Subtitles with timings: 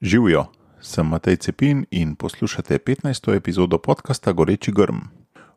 [0.00, 0.44] Živijo,
[0.80, 3.36] sem Matej Cepin in poslušate 15.
[3.36, 4.98] epizodo podcasta Goreči grm.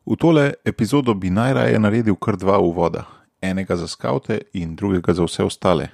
[0.06, 3.04] V tole epizodo bi najraje naredil kar dva uvoda,
[3.40, 5.88] enega za skavte in drugega za vse ostale.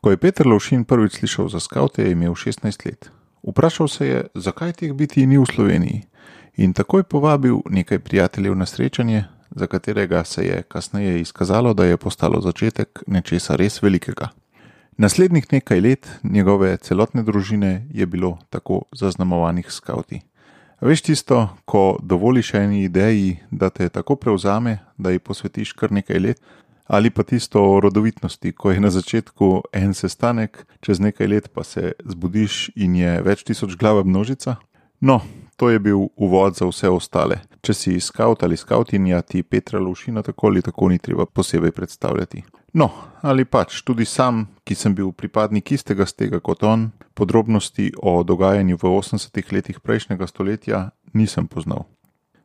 [0.00, 3.10] Ko je Peter Lovšin prvič slišal za skavte, je imel 16 let.
[3.42, 6.02] Vprašal se je, zakaj teh biti ni v Sloveniji,
[6.56, 11.96] in takoj povabil nekaj prijateljev na srečanje, za katerega se je kasneje izkazalo, da je
[11.96, 14.28] postalo začetek nečesa res velikega.
[14.98, 20.20] Naslednjih nekaj let njegove celotne družine je bilo tako zaznamovanih skavti.
[20.80, 26.18] Veš tisto, ko dovoliš eni ideji, da te tako prevzame, da ji posvetiš kar nekaj
[26.18, 26.42] let,
[26.86, 31.62] ali pa tisto o rodovitnosti, ko je na začetku en sestanek, čez nekaj let pa
[31.64, 34.56] se zbudiš in je več tisoč glava množica?
[35.00, 35.20] No,
[35.56, 37.38] to je bil uvod za vse ostale.
[37.62, 42.44] Če si skaut ali skautinja, ti Petra Lovšina tako ali tako ni treba posebej predstavljati.
[42.78, 42.90] No,
[43.22, 48.76] ali pač tudi sam, ki sem bil pripadnik istega stega kot on, podrobnosti o dogajanju
[48.76, 51.84] v 80-ih letih prejšnjega stoletja nisem poznal.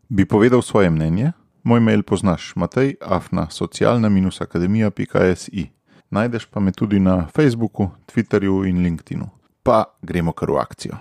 [0.10, 1.32] Bi povedal svoje mnenje?
[1.64, 5.70] Moj mail poznaš, Matej, afna, socialna-akademija.si.
[6.12, 9.30] Najdeš pa me tudi na Facebooku, Twitterju in LinkedInu.
[9.64, 10.96] Pa gremo kar v akcijo.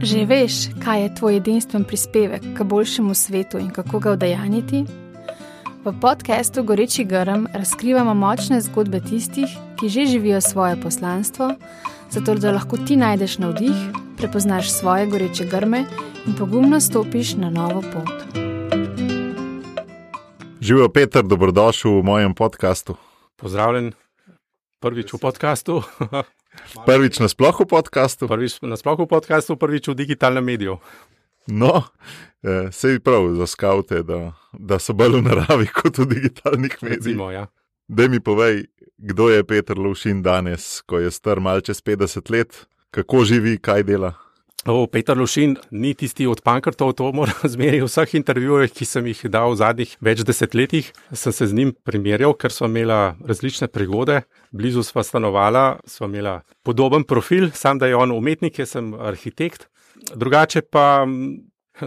[0.00, 4.88] Že veš, kaj je tvoj edinstven prispevek k boljšemu svetu in kako ga udejaniti?
[5.84, 11.52] V podkastu Goreči grm razkrivamo močne zgodbe tistih, ki že živijo svoje poslanstvo,
[12.10, 13.76] zato da lahko ti najdeš navdih,
[14.16, 15.84] prepoznaš svoje goreče grme
[16.26, 18.16] in pogumno stopiš na novo pot.
[20.60, 22.96] Živijo Peter, dobrodošel v mojem podkastu.
[23.36, 23.92] Pozdravljen,
[24.80, 25.82] prvič v podkastu.
[26.86, 28.28] Prvič na splošno v podkastu.
[28.28, 30.78] Prvič na splošno v podkastu, prvič v digitalnem mediju.
[31.46, 31.82] No,
[32.42, 37.18] eh, sej prav za skavte, da, da so bolj v naravi kot v digitalnih medijih.
[37.32, 37.46] Ja.
[37.88, 38.66] Da mi povej,
[38.98, 43.82] kdo je Peter Lovšin danes, ko je star malce čez 50 let, kako živi, kaj
[43.82, 44.14] dela.
[44.66, 49.06] O, Peter Lušin ni tisti od Pankrtov, to moram zmeriti v vseh intervjujih, ki sem
[49.08, 50.90] jih dal v zadnjih več desetletjih.
[51.16, 54.20] Sem se z njim primerjal, ker smo imeli različne prigode,
[54.52, 59.70] blizu sva stanovala, sva imela podoben profil, sam da je on umetnik, jaz sem arhitekt,
[60.12, 61.06] drugače pa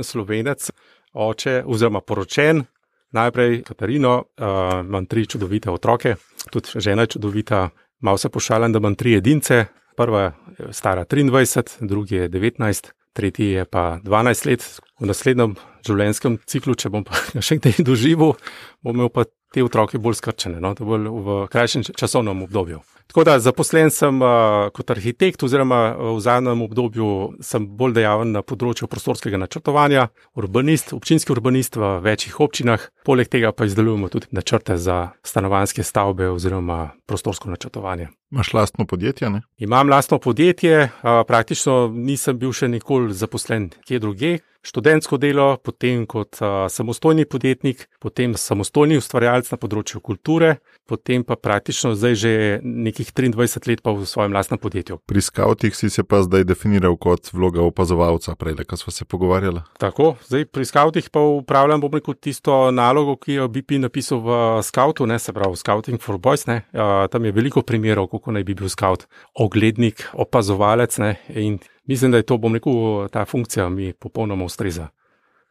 [0.01, 0.72] slovenec,
[1.13, 2.66] oče oziroma poročen.
[3.13, 6.16] Najprej Katarino, uh, imam tri čudovite otroke,
[6.50, 7.67] tudi žena je čudovita,
[8.01, 10.21] malo se pošalim, da imam tri edince, Prva
[10.57, 14.65] je stara 23, drugi je 19, tretji je pa 12 let.
[15.01, 15.55] V naslednjem
[15.85, 18.35] življenjskem ciklu, če bom pa še nekaj doživel,
[18.83, 22.81] bom imel pa te otroke bolj skrčene, no, bolj v krajšem časovnem obdobju.
[23.08, 27.08] Tako da zaposlen sem uh, kot arhitekt, oziroma v zadnjem obdobju
[27.46, 30.08] sem bolj dejaven na področju prostorskega načrtovanja,
[30.40, 36.31] urbanist, občinski urbanist v večjih občinah, poleg tega pa izdelujemo tudi načrte za stanovanske stavbe
[36.31, 38.09] oziroma prostorsko načrtovanje.
[38.34, 39.30] Imáš lastno podjetje?
[39.30, 39.44] Ne?
[39.62, 44.40] Imam lastno podjetje, praktično nisem bil še nikoli zaposlen kje druge.
[44.63, 50.56] Študentsko delo, potem kot a, samostojni podjetnik, potem samostojni ustvarjalec na področju kulture,
[50.88, 52.31] potem pa praktično zdaj že
[52.63, 55.02] nekih 23 let pa v svojem lastnem podjetju.
[55.03, 59.66] Pri skavtih si se pa zdaj definiral kot vloga opazovalca, prej, ko smo se pogovarjali.
[59.84, 64.40] Tako, zdaj pri skavtih pa upravljam, bom rekel, tisto nalogo, ki jo BP napisal v
[64.63, 66.47] skavtu, ne se pravi Scouting for Boys.
[66.47, 70.96] Ne, a, tam je veliko primerov, kako naj bi bil skaut, oglednik, opazovalec.
[71.03, 74.89] Ne, in mislim, da je to, bom rekel, ta funkcija mi popolnoma ustreza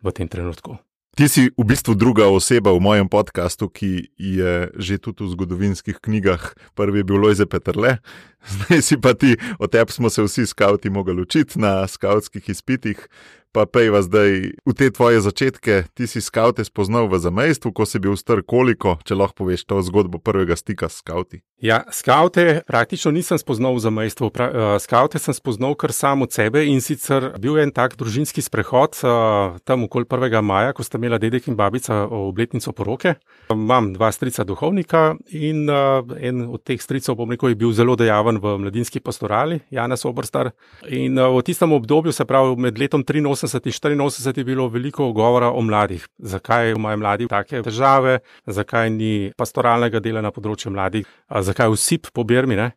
[0.02, 0.76] v tem trenutku.
[1.12, 6.00] Ti si v bistvu druga oseba v mojem podkastu, ki je že tudi v zgodovinskih
[6.00, 6.56] knjigah.
[6.72, 8.00] Prvi je bil Lojze Petrle,
[8.54, 13.08] zdaj si pa ti, o tebi smo se vsi skavti mogli učiti na skautskih izpitih.
[13.52, 15.84] Pa pejva zdaj v te tvoje začetke.
[15.92, 19.76] Ti si skavte spoznal v zamejstvu, ko si bil star koliko, če lahko poveš to
[19.84, 21.44] zgodbo prvega stika s skavti.
[21.60, 24.30] Ja, skavte praktično nisem spoznal v zamejstvu.
[24.32, 27.92] Pra, uh, skavte sem spoznal kar sam od sebe in sicer bil je en tak
[28.00, 30.40] družinski sprehod uh, tam okoli 1.
[30.40, 33.14] maja, ko sta imela dedek in babica obletnico poroke.
[33.52, 38.00] Imam dva strica duhovnika in uh, en od teh stricov, bom rekel, je bil zelo
[38.00, 40.52] dejaven v mladinski pastorali, Janes Obrstar.
[40.88, 45.12] In uh, v tistem obdobju, se pravi med letom 83 in 84 je bilo veliko
[45.12, 46.06] govora o mladih.
[46.18, 52.24] Zakaj imajo mladi take težave, zakaj ni pastoralnega dela na področju mladih, zakaj vsi po
[52.24, 52.56] Birmi.
[52.56, 52.72] Ne?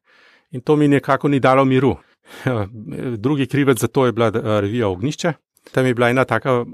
[0.52, 1.96] In to mi nekako ni dalo miru.
[3.26, 4.32] Drugi krivec za to je bila
[4.62, 5.34] revija Ognišče.
[5.72, 6.68] Tam je bila ena taka uh,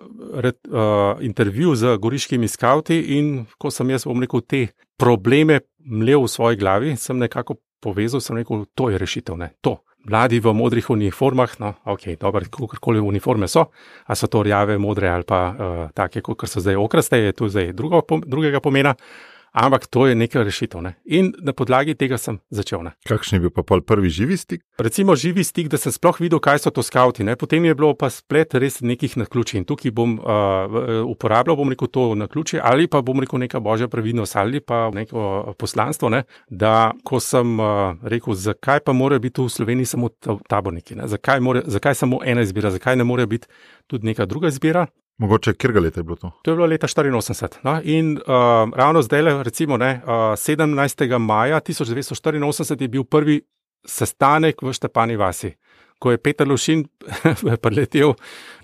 [1.22, 4.66] intervju z goriškimi skavti, in ko sem jaz, bom rekel, te
[5.00, 9.82] probleme mlel v svoji glavi, sem nekako povezal, sem rekel, to je rešitev, ne, to
[10.10, 13.68] mladi v modrih uniformah, no, ok, dobro, kakorkoli uniforme so,
[14.06, 17.50] a so to rjave, modre ali pa uh, take, kot so zdaj okraste, je to
[17.50, 18.96] zdaj drugo, drugega pomena.
[19.52, 20.80] Ampak to je neka rešitev.
[20.82, 20.96] Ne?
[21.06, 22.86] In na podlagi tega sem začel.
[22.88, 22.94] Ne?
[23.04, 24.64] Kakšen je bil pa prvi živi stik?
[24.80, 27.26] Recimo živi stik, da sem sploh videl, kaj so to skavti.
[27.28, 27.36] Ne?
[27.36, 29.60] Potem je bilo pa splet res nekih naključij.
[29.60, 33.90] In tukaj bom uh, uporabljal bom rekel, to naključje ali pa bom rekel neka božja
[33.92, 36.10] previdnost ali pa neko poslanstvo.
[36.10, 36.24] Ne?
[36.48, 40.10] Da, ko sem uh, rekel, zakaj pa mora biti v Sloveniji samo
[40.48, 43.52] taborniki, zakaj, more, zakaj samo ena izbira, zakaj ne more biti
[43.88, 44.88] tudi neka druga izbira.
[45.22, 46.32] Mogoče, kjer leta je bilo to?
[46.42, 47.62] To je bilo leta 84.
[47.64, 47.80] No?
[47.84, 48.24] In uh,
[48.76, 51.18] ravno zdaj, recimo, ne, uh, 17.
[51.18, 53.42] maja 1984 je bil prvi
[53.86, 55.52] sestanek v Štepani vasi,
[56.02, 56.88] ko je Peter Lušin
[57.64, 58.16] priletel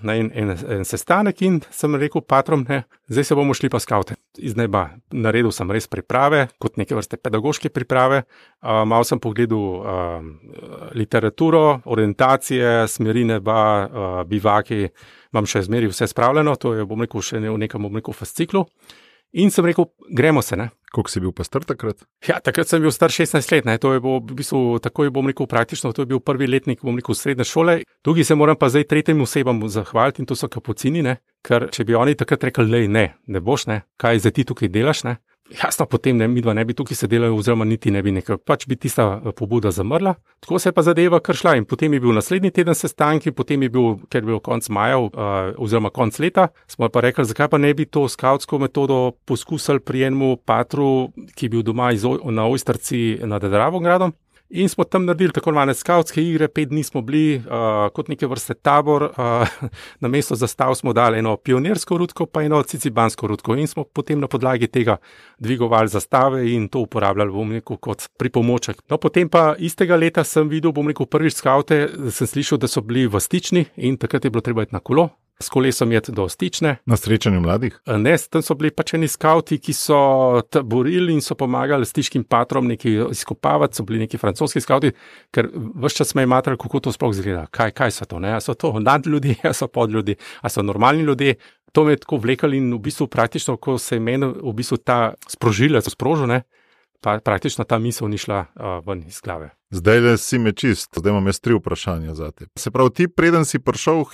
[0.01, 3.79] na en, en, en sestanek in sem rekel, patrom, ne, zdaj se bomo šli pa
[3.79, 4.87] skavte iz neba.
[5.13, 8.23] Naredil sem res priprave, kot neke vrste pedagoške priprave.
[8.61, 14.87] Uh, Mal sem pogledal uh, literaturo, orientacije, smeri neba, uh, bivaki
[15.37, 18.65] imam še zmeraj vse spravljeno, to je bom rekel še v nekem obliku fasciklu.
[19.37, 20.55] In sem rekel, gremo se.
[20.91, 21.99] Koliko si bil pa star takrat?
[22.23, 23.75] Ja, takrat sem bil star 16 let, ne.
[23.77, 26.79] to je bilo, v bistvu, tako je bom rekel praktično, to je bil prvi letnik
[26.81, 27.81] bom rekel srednje šole.
[28.07, 31.17] Tukaj se moram pa zdaj tretjim osebam zahvaliti in to so kapucini, ne.
[31.43, 35.03] ker če bi oni takrat rekli, ne, ne boš, ne, kaj zdaj ti tukaj delaš,
[35.03, 35.17] ne.
[35.47, 38.65] Jasno, potem ne, mi dva ne bi tukaj sedeli, oziroma niti ne bi nekaj, pač
[38.67, 40.17] bi tista eh, pobuda zamrla.
[40.43, 41.55] Tako se je pa zadeva kar šla.
[41.55, 44.99] In potem je bil naslednji teden sestanki, potem je bil, ker je bil konc maja,
[44.99, 45.11] uh,
[45.63, 50.07] oziroma konc leta, smo pa rekli, zakaj pa ne bi to skautsko metodo poskusili pri
[50.09, 54.13] enem patru, ki je bil doma iz, na Ojstrci nad Dravogradom.
[54.49, 58.27] In smo tam naredili tako imenovane skautske igre, pet dni smo bili uh, kot neke
[58.31, 59.47] vrste tabor, uh,
[60.01, 64.19] na mesto zastav smo dali eno pionirsko rudko, pa eno cicibansko rudko, in smo potem
[64.19, 64.97] na podlagi tega
[65.39, 68.81] dvigovali zastave in to uporabljali, bom rekel, kot pripomoček.
[68.89, 72.81] No, potem pa istega leta sem videl, bom rekel, prvič skaute, sem slišal, da so
[72.81, 75.09] bili v stični in takrat je bilo treba iti na kolo,
[75.39, 76.77] s kolesom je do stične.
[76.85, 77.79] Na srečanju mladih?
[77.85, 79.99] Ne, tam so bili pač eni skauti, ki so
[80.63, 84.91] borili in so pomagali stiškim patrom nekaj izkopavati, so bili neki francoski skauti,
[85.31, 88.33] ker vse čas me je matrali, kako to sploh izgleda, kaj, kaj so to, ne?
[88.33, 91.35] a so to nad ljudi, a so pod ljudi, a so normalni ljudje.
[91.75, 94.77] To me je tako vlekali in v bistvu praktično, ko se je meni v bistvu
[94.81, 96.39] ta sprožilec sprožil,
[97.01, 99.51] pa praktično ta misel ni šla uh, ven iz glave.
[99.69, 102.47] Zdaj le si me čist, zdaj imam jaz tri vprašanja za te.
[102.57, 104.05] Se pravi, ti preden si prišel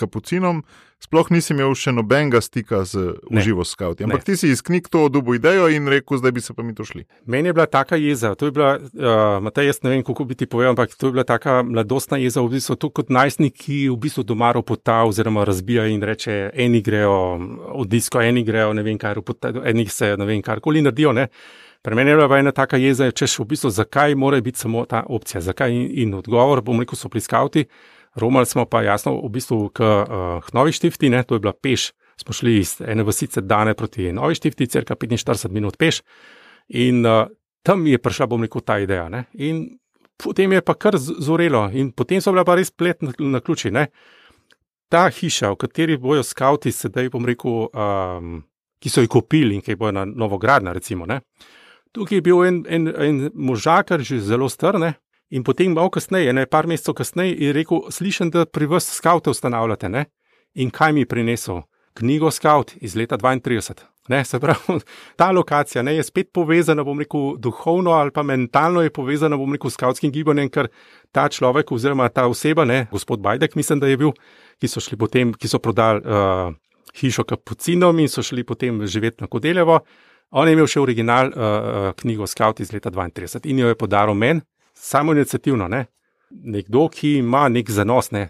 [0.00, 0.62] kapucinom,
[1.00, 4.04] sploh nisi imel še nobenega stika z uživo skavti.
[4.04, 4.26] Ampak ne.
[4.28, 6.84] ti si iz knjig to odubo idejo in rekel, zdaj bi se pa mi to
[6.88, 7.06] šli.
[7.30, 10.36] Meni je bila taka jeza, to je bila, uh, Matej, jaz ne vem, kako bi
[10.36, 13.80] ti povedal, ampak to je bila taka mladostna jeza, v bistvu tu kot najstnik, ki
[13.88, 17.16] v bistvu doma ropota oziroma razbija in reče, eni grejo
[17.80, 21.16] v disko, eni grejo, ne vem kaj, ropota, eni se, ne vem, karkoli naredijo.
[21.16, 21.30] Ne?
[21.82, 25.00] Pri meni je bila ena taka jeza, češ v bistvu, zakaj mora biti samo ta
[25.08, 27.64] opcija, zakaj in, in odgovor, bom rekel, so pri skavti.
[28.14, 31.92] Romali smo pa jasno v bistvu k uh, Novi Štifti, ne, to je bila peš.
[32.20, 36.02] Smo šli iz ene vasice Dane proti Novi Štifti, crka 45 minut peš.
[36.68, 37.28] In uh,
[37.62, 39.08] tam je prišla, bom rekel, ta ideja.
[39.08, 39.24] Ne.
[39.34, 39.78] In
[40.18, 43.70] potem je pa kar zorelo, in potem so bila pa res plet na, na ključi.
[43.70, 43.86] Ne.
[44.90, 48.40] Ta hiša, v kateri bojo skavti sedaj, bom rekel, um,
[48.82, 51.06] ki so jih kupili in ki bojo na novogradna, recimo.
[51.06, 51.20] Ne.
[51.94, 54.94] Tukaj je bil en, en, en možakar, že zelo strne,
[55.30, 59.30] In potem, malo kasneje, ne, par mesecev kasneje, je rekel: Slišim, da pri vas skavte
[59.30, 59.88] ustanavljate.
[59.88, 60.04] Ne?
[60.54, 61.62] In kaj mi je prinesel?
[61.94, 63.84] Knjigo Scout iz leta 32.
[64.10, 64.80] Ne, se pravi,
[65.20, 69.52] ta lokacija ne, je spet povezana, bom rekel, duhovno ali pa mentalno je povezana, bom
[69.54, 70.70] rekel, s skautskim gibanjem, ker
[71.14, 74.14] ta človek oziroma ta oseba, ne, gospod Bajdek, mislim, da je bil,
[74.58, 76.50] ki so šli potem, ki so prodali uh,
[76.98, 79.78] hišo kapucinom in so šli potem živeti na Kodeljevo.
[80.30, 84.14] On je imel še original uh, knjigo Scout iz leta 32 in jo je podaril
[84.14, 84.42] meni
[84.80, 85.86] samo inicijativno, ne?
[86.30, 88.28] nekdo, ki ima nek zanos, ne?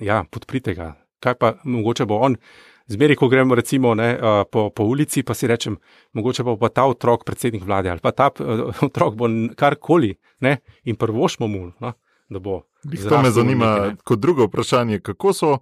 [0.00, 0.94] ja, podprite ga.
[1.20, 2.36] Kaj pa mogoče bo on,
[2.86, 4.18] zmeri, ko gremo recimo ne,
[4.52, 5.76] po, po ulici, pa si rečem,
[6.12, 8.30] mogoče bo pa ta otrok predsednik vlade ali pa ta
[8.86, 10.58] otrok bo karkoli ne?
[10.84, 11.92] in prvošmo mu, no?
[12.28, 12.62] da bo.
[13.08, 15.58] To me zanima nekaj, kot drugo vprašanje, kako so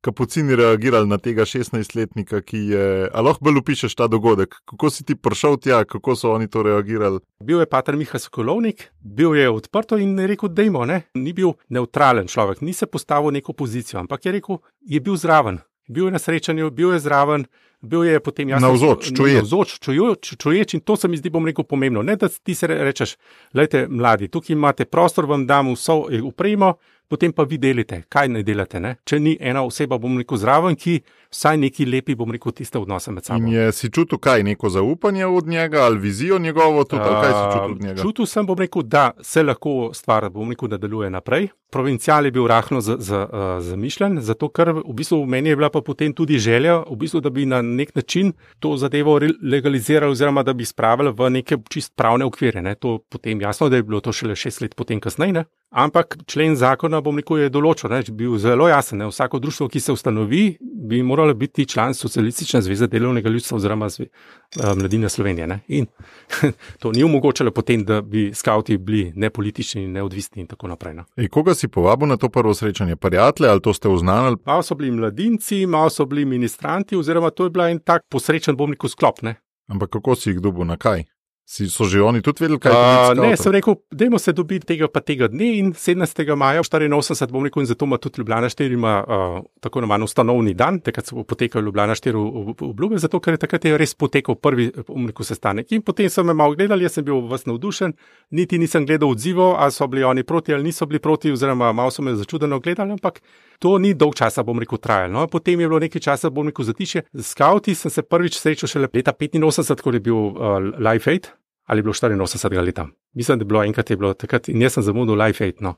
[0.00, 2.86] kapucini reagirali na tega 16-letnika, ki je.
[3.12, 4.54] Ali lahko bolj opišeš ta dogodek?
[4.64, 7.20] Kako si ti prišel tja, kako so oni to reagirali?
[7.42, 11.02] Bil je pater Miha Sokolovnik, bil je odprt in je rekel: Dejmo, ne?
[11.14, 15.16] ni bil neutralen človek, ni se postavil v neko pozicijo, ampak je rekel, je bil
[15.16, 15.62] zraven.
[15.88, 17.44] Bil je na srečanju, bil je zraven,
[17.80, 18.68] bil je potem jasno.
[18.68, 19.36] Navzoč, čuječ.
[19.36, 22.02] Navzoč, čuječ, čuječ in to se mi zdi, bom rekel, pomembno.
[22.02, 23.16] Ne, da ti se rečeš,
[23.52, 26.74] gledajte, mladi, tukaj imate prostor, vam dam vso upremo,
[27.08, 28.80] potem pa vi delite, kaj ne delate.
[28.80, 28.96] Ne?
[29.04, 30.98] Če ni ena oseba, bom rekel, zraven, ki
[31.32, 33.42] vsaj neki lepi, bom rekel, tiste odnose med sabo.
[33.42, 37.32] In je si čutil kaj, neko zaupanje od njega ali vizijo njegovo, tudi uh, kaj
[37.32, 38.02] si čutil od njega?
[38.02, 41.48] Čutil sem, bom rekel, da se lahko stvar, bom rekel, da deluje naprej.
[41.70, 46.14] Provincial je bil rahlo zamišljen, zato ker v bistvu v meni je bila pa potem
[46.14, 48.32] tudi želja, v bistvu, da bi na nek način
[48.62, 52.62] to zadevo legalizirali, oziroma da bi spravili v neke čist pravne okvire.
[52.62, 52.74] Ne.
[52.74, 55.44] To potem jasno, da je bilo to šele šest let potem kasneje.
[55.76, 59.02] Ampak člen zakona, bom rekel, je določen, je bil zelo jasen.
[59.02, 59.10] Ne.
[59.10, 60.44] Vsako društvo, ki se ustanovi,
[60.88, 65.46] bi moralo biti član Socialistične zveze delovnega ljudstva oziroma zve, uh, mladine Slovenije.
[65.52, 65.58] Ne.
[65.68, 65.84] In
[66.80, 70.94] to ni omogočalo potem, da bi skavti bili nepolitični, neodvisni in tako naprej.
[70.96, 71.04] No.
[71.20, 72.96] Ej, koga si povabil na to prvo srečanje?
[72.96, 74.40] Prijatelje ali to ste uznali?
[74.48, 78.56] Malo so bili mladinci, malo so bili ministranti, oziroma to je bila en tak posrečen,
[78.56, 79.20] bom rekel, sklop.
[79.28, 79.36] Ne.
[79.68, 81.04] Ampak kako si jih dobil, na kaj?
[81.46, 83.22] Si, so že oni tudi vedeli, kaj je to?
[83.22, 86.34] Ne, sem rekel, dajmo se dobiti tega pa tega dne in 17.
[86.34, 90.54] maja 84, bom rekel, in zato ima tudi Ljubljana 4 ima uh, tako imenovani ustanovni
[90.58, 92.18] dan, takrat se bo potekal Ljubljana 4
[92.66, 95.70] obljube, zato ker je takrat je res potekal prvi, rekel, sestanek.
[95.70, 97.94] In potem so me malo gledali, jaz sem bil vas navdušen,
[98.34, 101.94] niti nisem gledal odzivov, ali so bili oni proti ali niso bili proti, oziroma malo
[101.94, 103.22] so me začudeno gledali, ampak
[103.62, 105.12] to ni dolg časa, bom rekel, trajalo.
[105.12, 107.06] No, potem je bilo nekaj časa, bom rekel, zatiše.
[107.14, 111.35] Z skauti sem se prvič srečal šele leta 85, ko je bil uh, Life Aid
[111.66, 112.86] ali bilo 84 leta.
[113.14, 115.60] Mislim, da je bilo enkrat je bilo takrat in jaz sem zamudil Life 8.
[115.60, 115.74] No.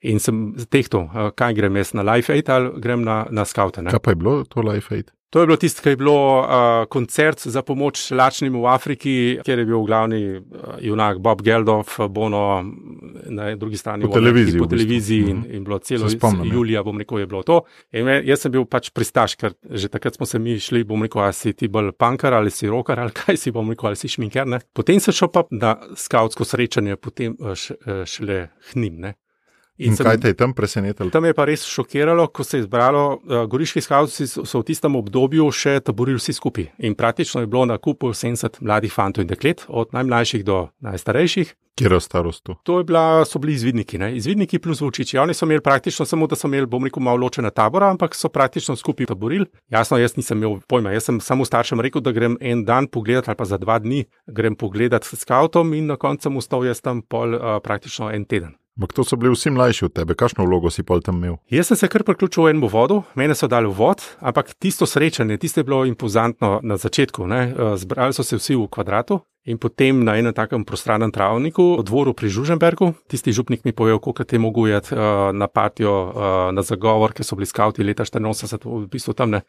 [0.00, 3.76] In sem tehto, eh, kaj grem jaz na Life 8 ali grem na, na Scout.
[3.76, 5.12] Kaj pa je bilo to Life 8?
[5.30, 6.46] To je bilo tisto, kar je bilo uh,
[6.90, 9.12] koncert za pomoč lačnim v Afriki,
[9.46, 10.42] kjer je bil glavni uh,
[10.82, 12.64] junak Bob Geldof, Bono
[13.30, 14.58] na drugi strani po televiziji.
[14.58, 15.54] Po televiziji in, mhm.
[15.54, 16.54] in bilo celo spomnim, ja.
[16.54, 17.60] julija, bom rekel, je bilo to.
[17.92, 21.22] In jaz sem bil pač pristaš, ker že takrat smo se mi šli, bom rekel,
[21.22, 24.10] ali si ti bolj punkar ali si rokar ali kaj si, bom rekel, ali si
[24.10, 24.50] šminker.
[24.50, 24.58] Ne?
[24.74, 27.38] Potem sem šel pa na skautsko srečanje, potem
[28.04, 28.98] šele hnim.
[28.98, 29.14] Ne?
[29.80, 31.08] In, in sem, kaj te je tam presenetilo?
[31.08, 34.68] Tam je pa res šokiralo, ko se je zbralo, uh, goriški skavci so, so v
[34.68, 36.68] tistem obdobju še taborili vsi skupaj.
[36.84, 41.56] In praktično je bilo na kupu 70 mladih fantov in deklet, od najmlajših do najstarejših.
[41.80, 42.50] Kjer je starost?
[42.68, 44.10] To je bila, so bili izvidniki, ne?
[44.16, 45.16] izvidniki plus vočiči.
[45.18, 48.28] Oni so imeli praktično samo, da so imeli, bom rekel, malo ločena tabora, ampak so
[48.28, 49.48] praktično skupaj taborili.
[49.72, 53.32] Jasno, jaz nisem imel pojma, jaz sem samo staršem rekel, da grem en dan pogledat
[53.32, 56.84] ali pa za dva dni grem pogledat s skavtom in na koncu sem ustal jaz
[56.84, 58.60] tam pol uh, praktično en teden.
[58.80, 61.34] Ampak to so bili vsi mlajši od tebe, kakšno vlogo si pa tam imel?
[61.52, 64.88] Jaz sem se kar priključil v eno vodo, mene so dali v vod, ampak tisto
[64.88, 67.26] srečanje, tisto je bilo impozantno na začetku.
[67.28, 67.40] Ne?
[67.52, 71.84] Eh, zbrali so se vsi v kvadratu, In potem na enem takem prostranem travniku, v
[71.88, 76.52] dvoru pri Žuženbergu, tisti župnik mi povedal, kako te mogo jeti uh, na partijo, uh,
[76.52, 79.40] na zagovor, ker so bili skavti leta 84, v bistvu tam ne.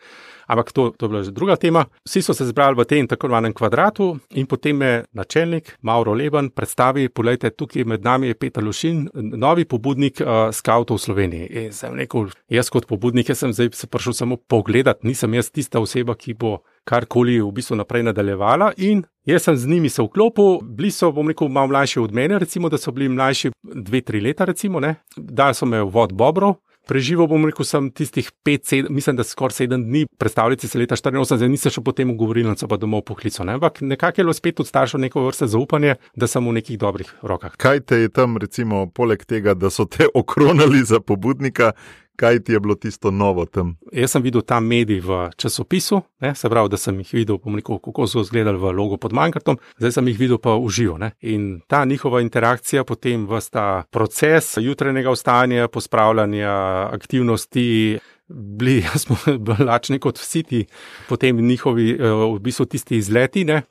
[0.48, 1.84] Ampak to, to je bila že druga tema.
[2.08, 6.50] Vsi so se zbrali v tem tako imenovanem kvadratu in potem je načelnik Mauro Leben
[6.56, 11.46] predstavil, poglejte, tukaj med nami je Peter Lušin, novi pobudnik uh, skavtov v Sloveniji.
[11.52, 15.52] In sem rekel, jaz kot pobudnik, jaz sem zdaj se prišel samo pogledat, nisem jaz
[15.52, 18.72] tista oseba, ki bo karkoli v bistvu naprej nadaljevala.
[18.78, 22.40] In jaz sem z njimi se vklopil, bili so, bom rekel, malo mlajši od mene,
[22.40, 24.82] recimo, da so bili mlajši dve, tri leta, recimo,
[25.18, 26.60] da so me vod Bobrov.
[26.90, 30.98] Preživel bom rekel, sem tistih pet, sedem, mislim, da skoraj sedem dni, predstavljajte se leta
[30.98, 33.46] 84, zdaj nisem še potem ugovoril, da so pa domov poklical.
[33.46, 33.60] Ne?
[33.60, 37.14] Ampak nekako je bilo spet od staršev neko vrste zaupanje, da sem v nekih dobrih
[37.22, 37.54] rokah.
[37.62, 41.76] Kaj te je tam, recimo, poleg tega, da so te okronali za pobudnika,
[42.22, 43.74] kaj ti je bilo tisto novo tam?
[43.92, 47.80] Jaz sem videl tam medij v časopisu, ne, se pravi, da sem jih videl, rekel,
[47.82, 51.00] kako so izgledali v logo pod Mankartom, zdaj sem jih videl pa v živo.
[51.02, 51.12] Ne.
[51.26, 56.54] In ta njihova interakcija, potem vsta proces jutranjega vstanja, pospravljanja
[56.94, 58.00] aktivnosti.
[58.32, 59.18] Bili smo
[59.60, 60.66] lačni kot vsi ti,
[61.10, 63.64] potem njihovi, eh, v bistvu tisti izleti, ne,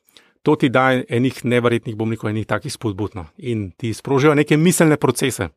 [0.42, 4.96] to ti da enih neverjetnih, bom rekel, enih takih spodbudno in ti sprožijo neke miselne
[4.96, 5.48] procese.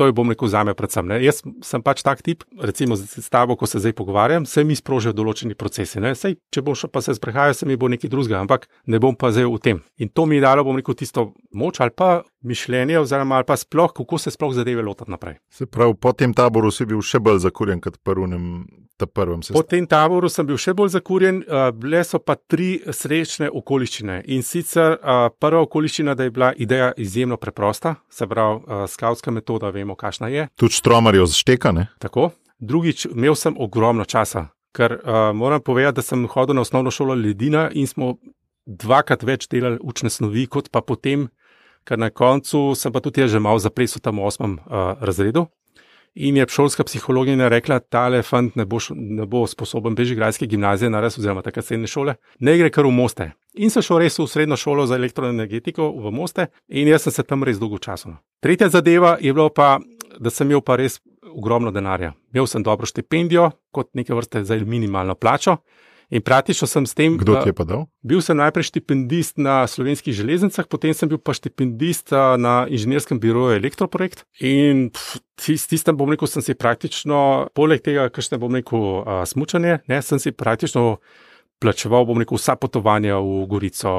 [0.00, 1.04] To je, bom rekel, za me predvsem.
[1.04, 1.18] Ne.
[1.20, 5.12] Jaz sem pač tak tip, recimo s tabo, ko se zdaj pogovarjam, se mi sprožijo
[5.12, 6.00] določeni procesi.
[6.16, 9.12] Sej, če bom šel pa se sprehajal, se mi bo nekaj drugega, ampak ne bom
[9.12, 9.84] pa zdaj v tem.
[10.00, 13.60] In to mi je dalo, bom rekel, tisto moč ali pa mišljenje, oziroma ali pa
[13.60, 15.36] sploh, kako se sploh zadeve lotiti naprej.
[15.52, 18.64] Se pravi, po tem taboru si bil še bolj zakurjen kot prvem.
[19.00, 24.18] Po tem taboru sem bil še bolj zakurjen, uh, bile so pa tri srečne okoliščine.
[24.34, 29.32] In sicer uh, prva okoliščina, da je bila ideja izjemno preprosta, se pravi, uh, skautska
[29.32, 30.48] metoda, vemo, kakšna je.
[30.56, 31.86] Tudi štromarjo zštekane.
[31.98, 32.30] Tako.
[32.60, 37.14] Drugič, imel sem ogromno časa, ker uh, moram povedati, da sem hodil na osnovno šolo
[37.14, 38.16] Ledina in smo
[38.66, 41.28] dvakrat več delali učne snovi, kot pa potem,
[41.88, 45.48] ker na koncu sem pa tudi že malo zaplesal tam v osmem uh, razredu.
[46.14, 51.20] In je šolska psihologinja rekla, da ta fant ne, ne bo sposoben bežigrajske gimnazije narediti,
[51.20, 53.30] oziroma takrat srednje šole, ne gre kar v moste.
[53.60, 57.26] In sem šel res v srednjo šolo za elektroenergetiko v moste in jaz sem se
[57.28, 58.16] tam res dolgo časa.
[58.40, 59.74] Tretja zadeva je bila pa,
[60.16, 60.96] da sem imel pa res
[61.28, 62.14] ogromno denarja.
[62.32, 65.60] Imel sem dobro štipendijo, kot neke vrste za minimalno plačo.
[66.10, 67.14] In praktično sem s tem.
[67.20, 67.84] Kdo ti je pa dal?
[68.02, 73.60] Bil sem najprej štipendist na slovenskih železnicah, potem sem bil pa štipendist na inženirskem biroju
[73.60, 74.24] Elektroprojekt.
[74.42, 74.88] In
[75.38, 79.84] s tistem, bom rekel, sem si praktično, poleg tega, kar še ne bom rekel, smučanje,
[79.86, 80.98] ne, sem si praktično
[81.60, 83.92] plačeval, bom rekel, vsa potovanja v Gorico,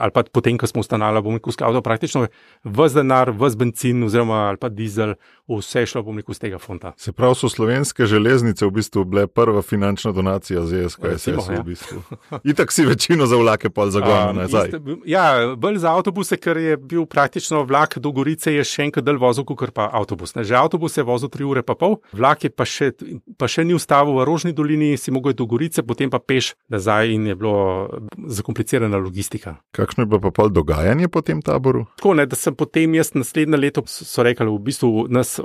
[0.00, 2.26] ali pa potem, ko smo ustanovili, bom rekel, skladno praktično
[2.64, 5.14] vse denar, vse benzin, oziroma ali pa dizel,
[5.50, 6.94] vse šlo, bom rekel, z tega fonda.
[6.96, 11.28] Se pravi, so slovenske železnice v bistvu bile prva finančna donacija za SKS.
[11.28, 11.60] Ja.
[11.60, 12.00] V bistvu.
[12.44, 14.72] Itak si večino za vlake pol zagonil nazaj.
[14.72, 19.04] Iste, ja, bolj za avtobuse, ker je bil praktično vlak do Gorice, je še enkrat
[19.04, 20.32] del vozil, kot pa avtobus.
[20.38, 20.46] Ne?
[20.48, 22.92] Že avtobus je vozil 3 ure pa pol, vlak je pa še,
[23.36, 27.01] pa še ni ustavil v Rožni dolini, si mogel do Gorice, potem pa peš nazaj
[27.04, 27.88] in je bilo
[28.26, 29.56] zakomplicirana logistika.
[29.76, 31.84] Kakšno je bilo pa pol dogajanje po tem taboru?
[31.98, 35.36] Tako, ne, da sem potem jaz naslednje leto, so rekli, v bistvu nas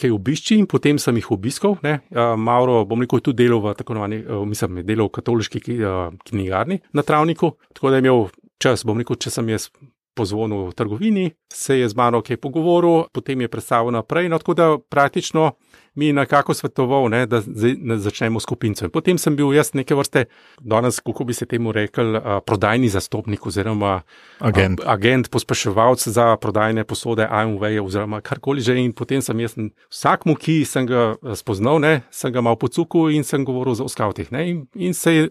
[0.00, 1.76] kaj obišči in potem sem jih obiskal.
[1.86, 1.98] Ne.
[2.36, 5.64] Mauro, bom rekel, tudi delal v tako imenovani, mislim, delal v katoliški
[6.30, 8.26] knjigarni na Travniku, tako da je imel
[8.62, 9.70] čas, bom rekel, če sem jaz.
[10.16, 14.30] Pozvonil v trgovini, se je z mano kaj pogovoril, potem je predstavil naprej.
[14.32, 15.52] No, tako da praktično
[15.96, 17.42] mi je nekako svetoval, ne, da
[17.76, 18.88] ne začnemo skupinco.
[18.88, 20.24] Potem sem bil jaz neke vrste,
[20.60, 24.02] danes, kako bi se temu rekel, prodajni zastopnik oziroma
[24.38, 28.76] agent, agent pospeševalc za prodajne posode AMV oziroma karkoli že.
[28.76, 29.56] In potem sem jaz
[29.88, 34.32] vsakmu, ki sem ga spoznal, ne, sem ga mal pocuku in sem govoril o skavtih.
[34.32, 35.28] In, in se je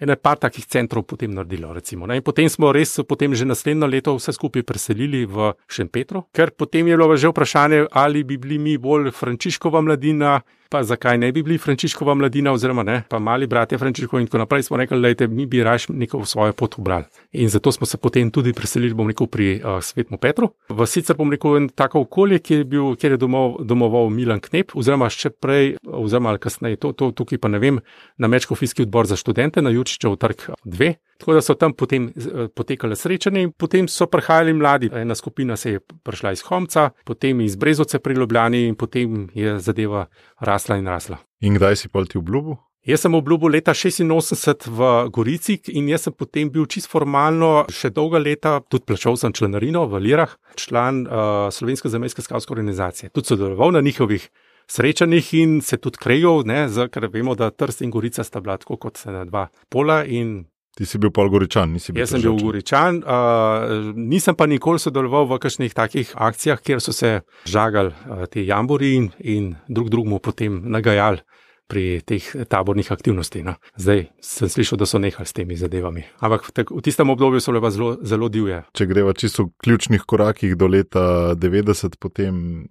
[0.00, 1.72] ene par takih centrov potem naredilo.
[1.72, 6.52] Recimo, in potem smo res, potem že naslednjo leto vse skupaj preselili v Šempetro, ker
[6.52, 10.40] potem je bilo že vprašanje, ali bi bili mi bolj Frančiškova mladina.
[10.68, 14.38] Pa zakaj ne bi bili Frančiškova mladina, oziroma ne, pa mali bratje Frančiškov in tako
[14.38, 17.04] naprej, smo rekli, da mi bi raje neko svojo pot obrali.
[17.32, 20.50] In zato smo se potem tudi preselili, bom rekel, pri uh, Svetmu Petru.
[20.68, 24.74] V sicer bom rekel, tako okolje, kjer je, bil, kjer je domov, domoval Milan Knep,
[24.74, 27.80] oziroma še prej, oziroma kasneje, to, to tukaj pa ne vem,
[28.18, 30.94] na Mečkofijski odbor za študente na Jučičev trg 2.
[31.18, 32.10] Tako da so tam potem
[32.54, 34.90] potekale srečanje in potem so prihajali mladi.
[34.92, 39.58] Ena skupina se je prišla iz Homca, potem iz Brezoce pri Ljubljani in potem je
[39.58, 40.06] zadeva
[40.40, 41.18] rasla in rasla.
[41.40, 42.56] In kdaj si polti v Blubu?
[42.86, 47.90] Jaz sem obljubil leta 86 v Gorici in jaz sem potem bil čist formalno še
[47.90, 53.10] dolga leta, tudi plačal sem članarino v Lirah, član uh, Slovenske zamejske skavske organizacije.
[53.10, 54.28] Tudi sodeloval na njihovih
[54.70, 56.44] srečanjih in se tudi krejal,
[56.92, 60.44] ker vemo, da Trst in Gorica sta bila tako kot dva pola in
[60.76, 62.02] Ti si bil pol Goričan, nisi bil.
[62.02, 66.92] Jaz sem bil Goričan, uh, nisem pa nikoli sodeloval v kakšnih takih akcijah, kjer so
[66.92, 71.24] se žagali uh, ti jambori in, in drug drugemu potem nagajali
[71.66, 73.44] pri teh tabornih aktivnostih.
[73.44, 73.56] No.
[73.76, 76.06] Zdaj sem slišal, da so nehali s temi zadevami.
[76.22, 78.62] Ampak tak, v tistem obdobju so bile zelo, zelo divje.
[78.72, 82.66] Če greva čisto v ključnih korakih do leta 90, potem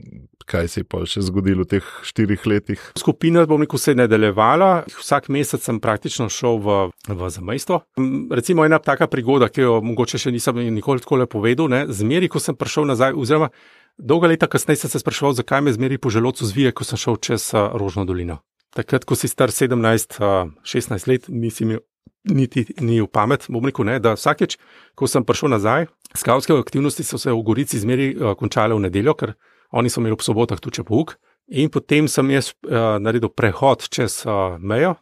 [0.45, 2.81] kaj se je pa še zgodilo v teh štirih letih?
[2.97, 4.85] Skupina, bom rekel, se je nadaljevala.
[4.95, 6.77] Vsak mesec sem praktično šel v,
[7.09, 7.81] v zamejstvo.
[8.31, 12.29] Recimo ena taka prigoda, ki jo mogoče še nisem nikoli tako le povedal, ne, zmeri,
[12.31, 13.51] ko sem prišel nazaj, oziroma
[13.97, 17.17] dolga leta kasneje sem se spraševal, zakaj me zmeri po želodcu zvije, ko sem šel
[17.17, 18.43] čez Rožno dolino
[18.75, 21.83] takrat, ko si star 17, 16 let, nisi imel
[22.25, 23.45] niti ni v pamet.
[23.49, 24.57] Bom rekel, ne, da vsakeč,
[24.97, 29.35] ko sem prišel nazaj, skavtske aktivnosti so se v Gorici zmeri končale v nedeljo, ker
[29.75, 31.15] oni so imeli ob sobotah tuče pouk.
[31.53, 34.95] In potem sem jaz uh, naredil prehod čez uh, mejo,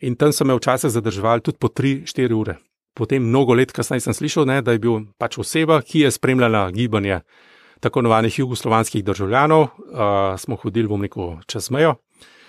[0.00, 2.56] in tam so me včasih zadrževali tudi po 3-4 ure.
[2.96, 6.70] Potem, mnogo let kasneje, sem slišal, ne, da je bil pač oseba, ki je spremljala
[6.72, 7.20] gibanje
[7.80, 9.62] tako imenovanih jugoslovanskih državljanov.
[9.62, 11.98] Uh, smo hodili, bom rekel, čez mejo.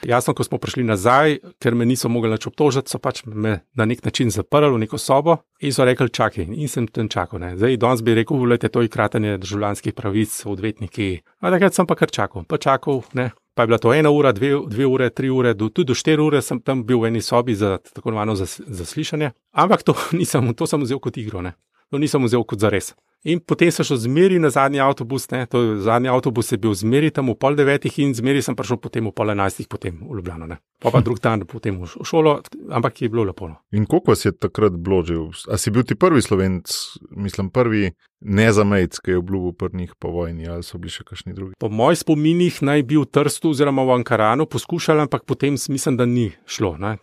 [0.03, 3.85] Jasno, ko smo prišli nazaj, ker me niso mogli več obtožiti, so pač me na
[3.85, 7.39] nek način zaprli v neko sobo in so rekli: čakaj, in sem tam čakal.
[7.39, 7.53] Ne.
[7.57, 11.21] Zdaj, danes bi rekel, je to ikratanje državljanskih pravic, odvetniki.
[11.39, 13.31] A takrat sem pa kar čakal, pa čakal, ne.
[13.53, 16.23] Pa je bila to ena ura, dve, dve ure, tri ure, do, tudi do štiri
[16.23, 19.31] ure sem tam bil v eni sobi za tako imenovano zaslišanje.
[19.51, 21.53] Ampak to, nisem, to sem vzel kot igro, ne.
[21.91, 22.93] to nisem vzel kot za res.
[23.23, 27.11] In potem sem šel zmeri na zadnji avtobus, ne, to, zadnji avtobus je bil zmeri
[27.13, 30.49] tam v pol devetih in zmeri sem prišel potem v pol enajstih, potem v Ljubljano.
[30.49, 30.57] Ne.
[30.81, 32.39] Pa pa drug dan potem v šolo,
[32.73, 33.45] ampak je bilo lepo.
[33.51, 33.61] No.
[33.77, 35.29] In koliko si je takrat bložil?
[35.45, 36.65] A si bil ti prvi slovenc,
[37.13, 41.55] mislim, prvi nezamejc, ki je obljubil prnih po vojni, ali so bili še kakšni drugi?
[41.61, 46.05] Po mojih spominih naj bi v Trstu oziroma v Ankaranu poskušali, ampak potem mislim, da
[46.05, 46.75] ni šlo.
[46.81, 46.95] Ne.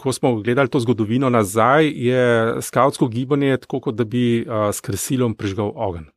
[0.00, 2.24] Ko smo gledali to zgodovino nazaj, je
[2.64, 6.10] skautsko gibanje tako, kot da bi uh, s kresilom prižgal ogenj.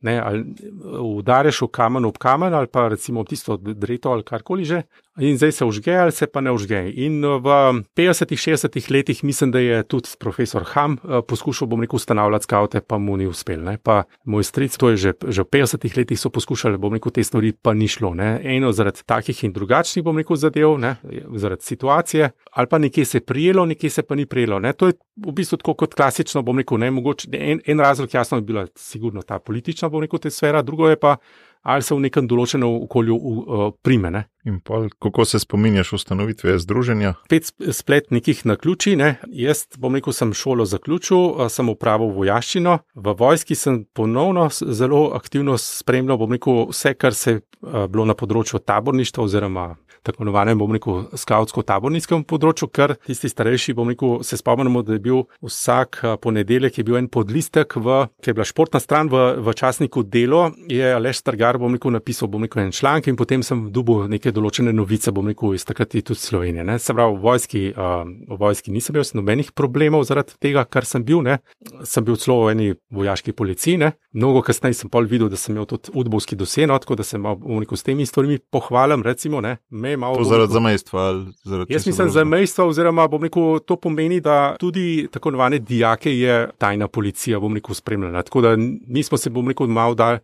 [0.98, 4.82] Udariš v kamen ob kamen ali pa recimo tisto dreto ali karkoli že.
[5.18, 6.78] In zdaj se užge ali se pa ne užge.
[6.94, 7.48] In v
[7.96, 10.96] 50-ih, 60-ih letih mislim, da je tudi profesor Ham
[11.28, 13.62] poskušal, bom rekel, ustanavljati skavte, pa mu ni uspel.
[13.64, 13.78] Ne?
[13.82, 17.24] Pa moj stric, to je že, že v 50-ih letih so poskušali, bom rekel, te
[17.24, 18.14] stvari pa ni šlo.
[18.14, 18.38] Ne?
[18.44, 20.96] Eno zaradi takih in drugačnih, bom rekel, zadev, ne?
[21.34, 24.58] zaradi situacije, ali pa nekje se je prijelo, nekje se pa ni prijelo.
[24.58, 24.72] Ne?
[24.72, 24.92] To je
[25.26, 27.28] v bistvu tako kot klasično, bom rekel, ne mogoče.
[27.32, 30.96] En, en razlog, jasno, je bila sigurno ta politična, bom rekel, te sfera, drugo je
[30.96, 31.16] pa
[31.62, 34.10] ali se v nekem določenem okolju uh, prime.
[34.14, 34.24] Ne.
[34.48, 37.14] In pol, kako se spominjaš ustanovitve združenja?
[37.28, 38.94] Pet splet nekih na ključi.
[38.96, 39.16] Ne.
[39.28, 42.78] Jaz, bom rekel, sem šolo zaključil, sem upravil vojaščino.
[42.94, 48.08] V vojski sem ponovno zelo aktivno spremljal, bom rekel, vse, kar se je uh, bilo
[48.08, 49.68] na področju taborništva oziroma
[50.02, 55.02] tako imenovanem, bom rekel, skautsko-taborninskem področju, ker tisti starejši, bom rekel, se spomnimo, da je
[55.04, 60.04] bil vsak ponedeljek bil en podlistek, v, ki je bila športna stran v, v časniku
[60.06, 64.06] Delo, je Aleš Stargar, bom rekel, napisal, bom rekel, en članek in potem sem dubil
[64.10, 66.64] neke določene novice, bom rekel, iz takrat tudi Slovenije.
[66.64, 66.78] Ne.
[66.82, 71.04] Se pravi, v vojski, uh, v vojski nisem imel nobenih problemov zaradi tega, kar sem
[71.04, 71.38] bil, ne.
[71.84, 73.92] sem bil celo v eni vojaški policiji, ne.
[74.16, 77.60] mnogo kasneje sem pol videl, da sem imel tudi udbovski doseno, tako da se bom
[77.60, 80.16] rekel, s temi stvarmi pohvalim, recimo, ne me malo.
[80.16, 81.24] To zaradi zamejstva.
[81.44, 86.88] Zaradi Jaz mislim, zamejstva, oziroma rekel, to pomeni, da tudi tako imenovane dijake je tajna
[86.88, 88.22] policija, bom rekel, spremljala.
[88.22, 90.18] Tako da mi smo se, bom rekel, malo da,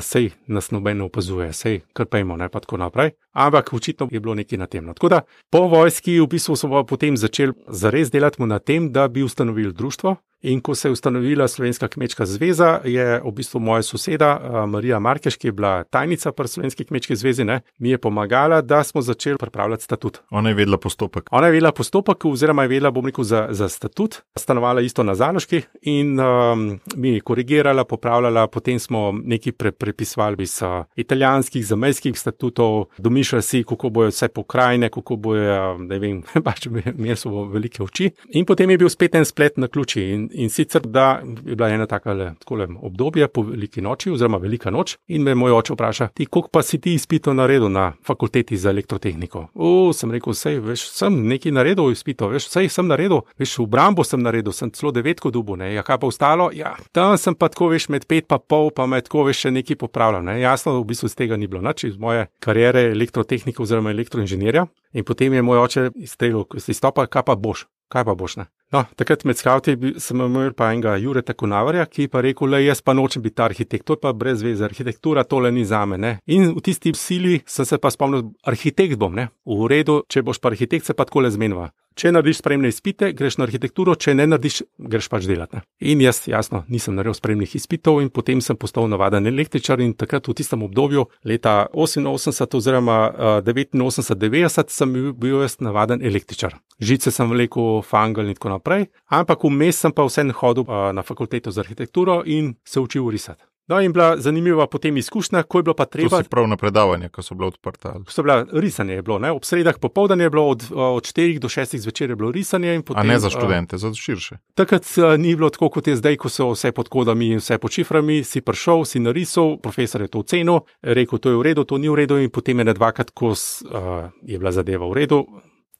[0.00, 3.10] sej nas noben opazuje, sej krpejmo, ne pa tako naprej.
[3.32, 4.84] Ampak očitno je bilo nekaj na tem.
[4.84, 4.94] No.
[4.94, 9.22] Tako da po vojski v bistvu smo potem začeli zares delati na tem, da bi
[9.22, 10.16] ustanovili društvo.
[10.42, 15.36] In ko se je ustanovila Slovenska kmečka zveza, je v bistvu moja soseda Marija Markeš,
[15.36, 19.38] ki je bila tajnica pri Slovenski kmečki zvezi, ne, mi je pomagala, da smo začeli
[19.38, 20.18] pripravljati statut.
[20.30, 21.28] Ona je vedela postopek.
[21.30, 25.14] Ona je vedela postopek, oziroma je vedela, bom rekel, za, za statut, stanovala isto na
[25.14, 31.66] Zaloški in um, mi je korigirala, popravljala, potem smo nekaj pre, prepisovali iz uh, italijanskih,
[31.66, 37.42] zamejskih statutov, domišljali si, kako bojo vse pokrajine, kako bojo, ne vem, pač imeli so
[37.50, 38.10] velike oči.
[38.38, 40.02] In potem je bil spet en splet na ključi.
[40.02, 42.34] In, in sicer, da je bila ena taka
[42.80, 46.62] obdobje po veliki noči, oziroma velika noč, in me moj oče vpraša, ti, koliko pa
[46.62, 49.46] si ti izpito naredil na fakulteti za elektrotehniko?
[49.54, 53.66] O, sem rekel, vse, veš, sem nekaj naredil, izpito, veš, vse sem naredil, veš, v
[53.66, 57.34] Brambo sem naredil, sem celo devetko dubu, ne, ja, kaj pa ostalo, ja, tam sem
[57.34, 60.38] pa tako, veš, med pet pa pol, pa med tako, veš, še nekaj popravljal, ne,
[60.40, 64.66] jasno, v bistvu z tega ni bilo, nič iz moje karijere elektrotehnika oziroma elektroinženirja.
[64.92, 68.40] In potem je moj oče izstrelil, ko si stopa, kaj pa boš, kaj pa boš,
[68.40, 68.48] ne.
[68.68, 72.82] No, takrat med skavti sem imel pa enega Jureta Kunavarja, ki pa rekel, le jaz
[72.84, 75.96] pa nočem biti arhitekt, to je pa brez veze, arhitektura tole ni za me.
[75.96, 76.10] Ne?
[76.28, 79.30] In v tisti sili sem se pa spomnil, arhitekt bom, ne?
[79.48, 81.70] v redu, če boš pa arhitekt, se pa tako le zmenva.
[81.98, 85.58] Če narediš spremne izpite, greš na arhitekturo, če ne narediš, greš pač delati.
[85.58, 85.64] Ne?
[85.90, 90.30] In jaz, jasno, nisem naredil spremnih izpitov in potem sem postal navaden električar in takrat
[90.30, 96.54] v tistem obdobju, leta 88 oziroma uh, 89-90, sem bil jaz navaden električar.
[96.78, 101.02] Žice sem vlekel, fangal in tako naprej, ampak vmes sem pa vsem hodil uh, na
[101.02, 103.42] fakulteto za arhitekturo in se učil risati.
[103.68, 106.22] No, in bila zanimiva potem izkušnja, ko je bilo pa treba.
[106.30, 107.94] Prav na predavanje, ko so bila odprta.
[108.08, 109.30] So bila risanje, je bilo, ne?
[109.30, 112.82] ob sredah popovdan je bilo, od, od 4 do 6 zvečer je bilo risanje.
[112.86, 114.38] Potem, A ne za študente, uh, za širše.
[114.54, 117.58] Takrat uh, ni bilo tako, kot je zdaj, ko so vse pod kodami in vse
[117.58, 121.64] pod šiframi, si prišel, si narisal, profesor je to ocenil, rekel, to je v redu,
[121.64, 125.04] to ni v redu, in potem je ne dvakrat, ko uh, je bila zadeva v
[125.04, 125.26] redu,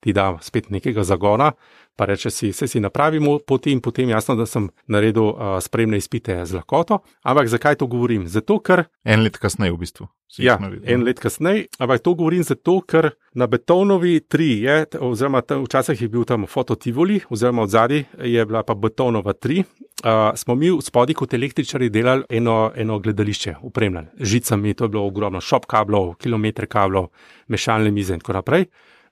[0.01, 1.53] ti da spet nekega zagona
[1.99, 6.37] pa reče si, vse si napravimo, potem, potem jasno, da sem naredil uh, spremne izpite
[6.47, 7.01] z lahkoto.
[7.27, 8.29] Ampak zakaj to govorim?
[8.31, 8.85] Zato, ker.
[9.03, 10.07] En let kasneje, v bistvu.
[10.39, 15.65] Ja, en let kasneje, ampak to govorim zato, ker na betonovi tri je, oziroma tam,
[15.67, 19.65] včasih je bil tam fototivoli, oziroma od zadaj je bila pa betonova tri.
[20.05, 24.95] Uh, smo mi v spodnji kot električari delali eno, eno gledališče, upremljeno žicami, to je
[24.95, 27.11] bilo ogromno, šop kablov, kilometre kablov,
[27.51, 28.69] mešalne mize in tako naprej.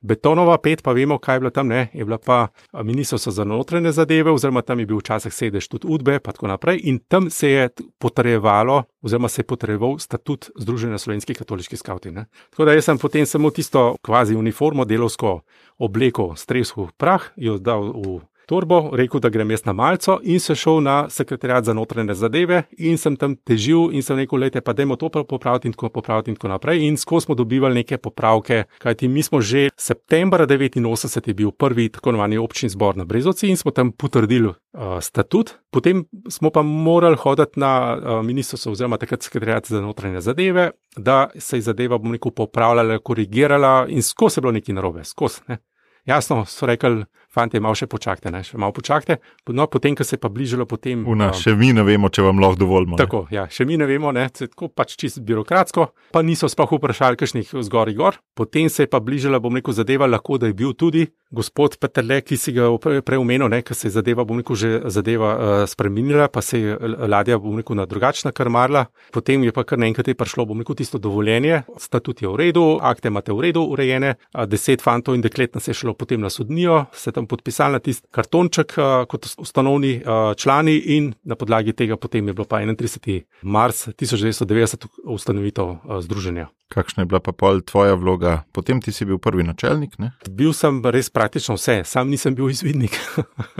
[0.07, 2.49] Betonova pet, pa vemo, kaj je bila tam, ne, je bila pa
[2.83, 6.81] ministrstvo za notranje zadeve, oziroma tam je bil včasih sedež tudi Udbe in tako naprej.
[6.85, 12.25] In tam se je potrjevalo, oziroma se je potrjeval statut Združenja slovenskih katoliških skavtin.
[12.51, 15.40] Tako da jaz sem potem samo tisto kvazi uniformo, delovsko
[15.79, 20.54] obleko, streshu prah, jo dal v torbo, rekel, da grem jaz na malco in se
[20.54, 24.72] šel na sekretariat za notranje zadeve in sem tam težil in sem rekel, lejte, pa
[24.72, 26.87] dajmo to popraviti in tako popraviti in tako naprej.
[26.87, 31.88] In skozi smo dobivali neke popravke, kajti mi smo že septembra 89 je bil prvi
[31.88, 35.50] tako imenovani občni zbor na Brezovci in smo tam potrdili uh, statut.
[35.70, 41.30] Potem smo pa morali hoditi na uh, ministrstvo oziroma takrat sekretariat za notranje zadeve, da
[41.38, 45.40] se je zadeva, bom rekel, popravljala, korigirala in skozi je bilo nekaj narobe, skozi.
[45.48, 45.59] Ne.
[46.06, 47.04] Jasno, so rekli,
[47.37, 49.18] fanti, malo še počakajte, ne, še malo počakajte.
[49.57, 51.05] No, potem, ko se je pa bližalo, potem.
[51.09, 52.96] Una, um, še mi ne vemo, če vam lahko dovolimo.
[52.96, 53.03] ne.
[53.05, 57.20] Tako, ja, še mi ne vemo, ne, tako pač čisto birokratsko, pa niso sploh vprašali,
[57.20, 58.20] kakšnih zgori gor.
[58.37, 62.20] Potem se je pa bližala, bom rekel, zadeva, lahko da je bil tudi gospod Petrle,
[62.22, 66.29] ki si ga omenil, ne, ker se je zadeva, bom rekel, že zadeva uh, spremenila,
[66.33, 66.77] pa se je
[67.09, 68.87] ladja, bom rekel, na drugačna krmarila.
[69.12, 72.64] Potem je pa kar naenkrat je prišlo, bom rekel, tisto dovoljenje, statut je v redu,
[72.79, 74.14] akte imate v redu urejene,
[74.46, 78.09] deset fantov in deklet nas je šlo potem na sodnijo, se tam podpisali na tisti
[78.11, 83.23] kartonček uh, kot ustanovni uh, člani in na podlagi tega potem je bilo pa 31.
[83.43, 86.49] mars 1990 ustanovitev uh, združenja.
[86.68, 88.42] Kakšna je bila pa pol tvoja vloga?
[88.50, 90.11] Potem ti si bil prvi načelnik, ne?
[90.26, 92.96] Bil sem res praktično vse, sam nisem bil izvidnik.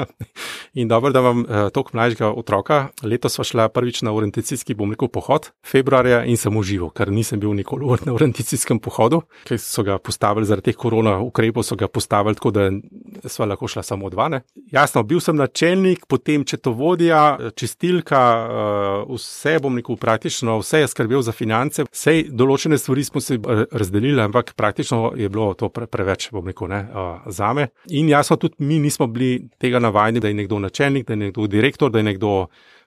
[0.81, 2.79] in dobro, da imam uh, toliko mlajšega otroka.
[3.07, 7.39] Letos sva šla prvič na orientacijski, bom rekel, pohod, februarja in sem užival, ker nisem
[7.41, 11.87] bil nikoli na orientacijskem pohodu, ker so ga postavili zaradi teh korona ukrepov, so ga
[11.87, 12.67] postavili tako, da
[13.31, 14.27] sva lahko šla samo dva.
[14.35, 14.43] Ne.
[14.75, 18.25] Jasno, bil sem načelnik, potem četovodja, čistilka,
[19.07, 23.35] uh, vse bom rekel praktično, vse je skrbel za finance, vse določene stvari smo se
[23.35, 27.69] eh, razdelili, ampak praktično je bilo to pre, preveč, bom rekel, ne, uh, zame.
[27.91, 31.47] In jasno, tudi mi nismo bili tega navajeni, da je nekdo načelnik, da je nekdo
[31.47, 32.47] direktor, da je nekdo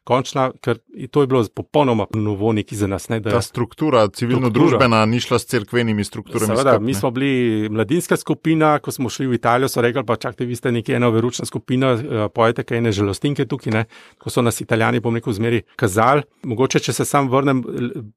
[0.09, 0.79] končna, ker
[1.11, 3.09] to je bilo popolnoma novo neki za nas.
[3.09, 6.49] Ne, da, Ta struktura, civilno-družbena, ni šla s cerkvenimi strukturami.
[6.49, 6.99] Seveda, skup, mi ne.
[6.99, 10.73] smo bili mladinska skupina, ko smo šli v Italijo, so rekli, pa čakajte, vi ste
[10.73, 13.85] nekje ena veručna skupina, eh, pojete kaj ene žalostinke tukaj, ne?
[14.17, 16.25] ko so nas italijani, bom rekel, zmeri kazali.
[16.49, 17.61] Mogoče, če se sam vrnem,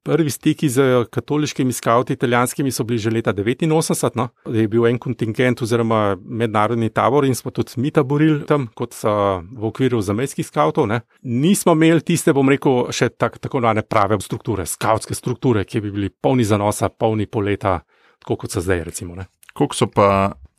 [0.03, 4.29] prvi stiki z katoliškimi skavti italijanskimi so bili že leta 89, no?
[4.45, 8.95] da je bil en kontingent oziroma mednarodni tabor in smo tudi mi taborili tam kot
[9.03, 10.87] uh, v okviru zamejskih skavtov.
[10.87, 11.01] Ne?
[11.21, 15.91] Nismo imeli tiste, bom rekel, še tak, tako imenovane prave strukture, skavtske strukture, ki bi
[15.91, 17.81] bili polni zanosa, polni poleta,
[18.23, 18.85] tako kot so zdaj.
[18.87, 19.27] Recimo, ne.
[19.53, 20.07] Koliko so pa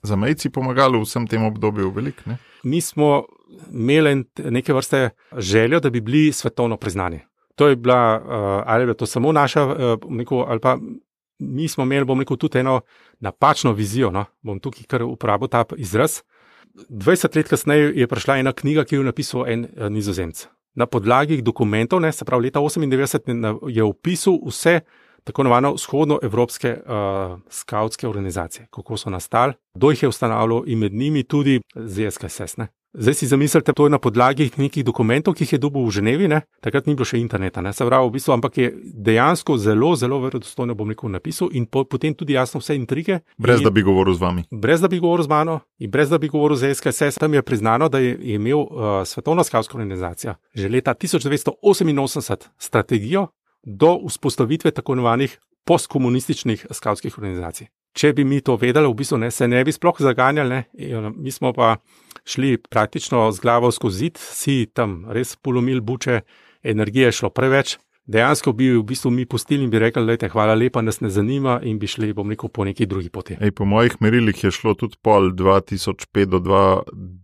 [0.04, 1.92] zamejci pomagali v vsem tem obdobju?
[1.96, 2.38] Velik, ne?
[2.64, 3.24] Mi smo
[3.70, 7.20] imeli neke vrste željo, da bi bili svetovno priznani.
[7.54, 9.66] To je bila, uh, ali je bila to samo naša,
[10.02, 10.76] bom rekel, ali pa
[11.38, 12.80] mi smo imeli, bom rekel, tudi eno
[13.20, 14.10] napačno vizijo.
[14.10, 14.24] No?
[14.42, 16.22] Bom tukaj kar uporabil ta izraz.
[16.90, 20.48] 20 let kasneje je prišla ena knjiga, ki jo je napisal en uh, nizozemec.
[20.74, 24.80] Na podlagi dokumentov, ne, se pravi leta 98, je opisal vse
[25.24, 30.92] tako imenovane vzhodnoevropske uh, skautske organizacije, kako so nastali, kdo jih je ustanavljal in med
[30.92, 32.56] njimi tudi ZSKSS.
[32.56, 32.68] Ne.
[32.94, 36.28] Zdaj si zamislite, to je na podlagi nekih dokumentov, ki jih je dobil v Ženevi,
[36.30, 36.40] ne?
[36.62, 37.72] takrat ni bilo še interneta, ne?
[37.74, 41.82] se pravi, v bistvu, ampak je dejansko zelo, zelo verodostojno, bom rekel, napisal in po,
[41.84, 43.18] potem tudi jasno vse intrige.
[43.34, 44.46] Brez in, da bi govoril z vami.
[44.50, 47.42] brez da bi govoril z mano in brez da bi govoril z SKSS, tam je
[47.42, 53.26] priznano, da je je imel uh, Svetovna skavtska organizacija že leta 1988 strategijo
[53.62, 57.66] do vzpostavitve tako imenovanih postkomunističnih skavtskih organizacij.
[57.94, 61.12] Če bi mi to vedeli, v bistvu ne, se ne bi sploh zaganjali, ne.
[61.14, 61.76] Mi smo pa
[62.26, 66.20] šli praktično z glavo skozi zid, si tam res polomil buče,
[66.66, 67.78] energije je šlo preveč.
[68.06, 71.08] Dejansko bi v bistvu mi pustili in bi rekli, da je hvala lepa, nas ne
[71.08, 73.38] zanima in bi šli, bom rekel, po neki drugi poti.
[73.40, 76.42] Ej, po mojih merilih je šlo tudi pol 2005 do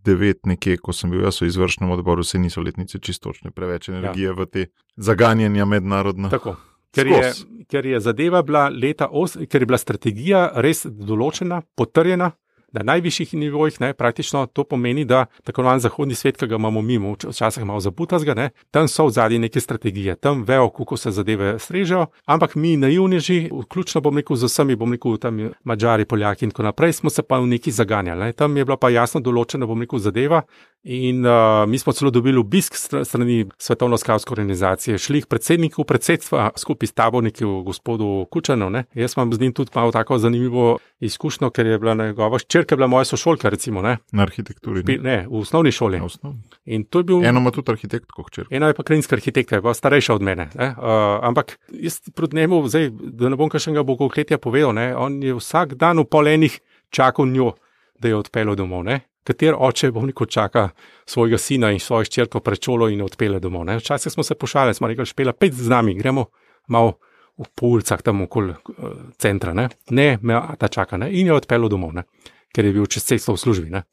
[0.06, 4.30] 2009, nekje, ko sem bil jaz v izvršnem odboru, se niso letnice čistočne, preveč energije
[4.30, 4.38] ja.
[4.38, 6.32] v te zaganjanja mednarodna.
[6.32, 6.56] Tako.
[6.94, 7.32] Ker je,
[7.70, 12.32] ker je zadeva bila leta, os, ker je bila strategija res določena, potrjena
[12.72, 16.82] na najvišjih nivojih, ne, praktično to pomeni, da tako imenovan zahodni svet, ki ga imamo
[16.82, 21.10] mimo, včasih malo zaputazga, ne, tam so v zadnji neke strategije, tam vejo, kako se
[21.10, 26.44] zadeve strežejo, ampak mi naivneži, vključno bom rekel z vsemi, bom rekel tam Mačari, Poljaki
[26.44, 28.20] in tako naprej, smo se pa v neki zaganjali.
[28.20, 28.32] Ne.
[28.32, 30.42] Tam je bila pa jasno določena, bom rekel, zadeva
[30.82, 35.84] in uh, mi smo celo dobili obisk str- strani Svetovno skavtske organizacije, šli k predsedniku
[35.84, 38.70] predsedstva skupaj s taborniki, gospodu Kučanu.
[38.94, 42.28] Jaz imam z njim tudi malo tako zanimivo izkušnjo, ker je bila njegova
[42.60, 44.82] ščerka, bila moja sošolka, recimo, ne, Na arhitekturi.
[44.86, 44.96] Ne?
[45.02, 46.00] ne, v osnovni šoli.
[46.00, 46.34] Na
[46.66, 47.24] je bil.
[47.24, 48.46] Eno ima tudi arhitekt, kot hčer.
[48.50, 50.50] Ena je pa krajinska arhitektka, je pa starejša od mene.
[50.54, 50.70] Ne?
[50.76, 54.94] Uh, ampak jaz proti njemu, zdaj, da ne bom kakšnega bogokletja povedal, ne?
[54.96, 57.54] on je vsak dan v polenih čakal njo,
[58.00, 58.84] da jo odpelje domov.
[58.84, 59.00] Ne?
[59.24, 60.70] Kater oče bo neko čaka
[61.06, 63.66] svojega sina in svojo ščerko pred šolo in jo odpelje domov.
[63.68, 63.78] Ne?
[63.80, 66.30] Včasih smo se pošalili, smo rekli, špela, pet z nami, gremo
[66.68, 66.98] malo
[67.40, 69.54] v po ulicah tam okoli uh, centra.
[69.56, 71.08] Ne, ne me ta čaka ne?
[71.12, 72.04] in jo odpelje domov, ne?
[72.54, 73.70] Ker je bil čez cesto v službi.
[73.70, 73.84] Ne?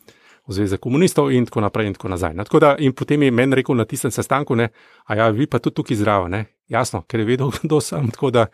[0.47, 2.33] v Zvezi komunistov in tako naprej in tako nazaj.
[2.33, 4.69] No, tako da, in potem je meni rekel na tistem sestanku, ne,
[5.05, 8.07] a ja, vi pa tudi tukaj zdravo, ne, jasno, ker je vedel, kdo sem.
[8.15, 8.45] Tako da,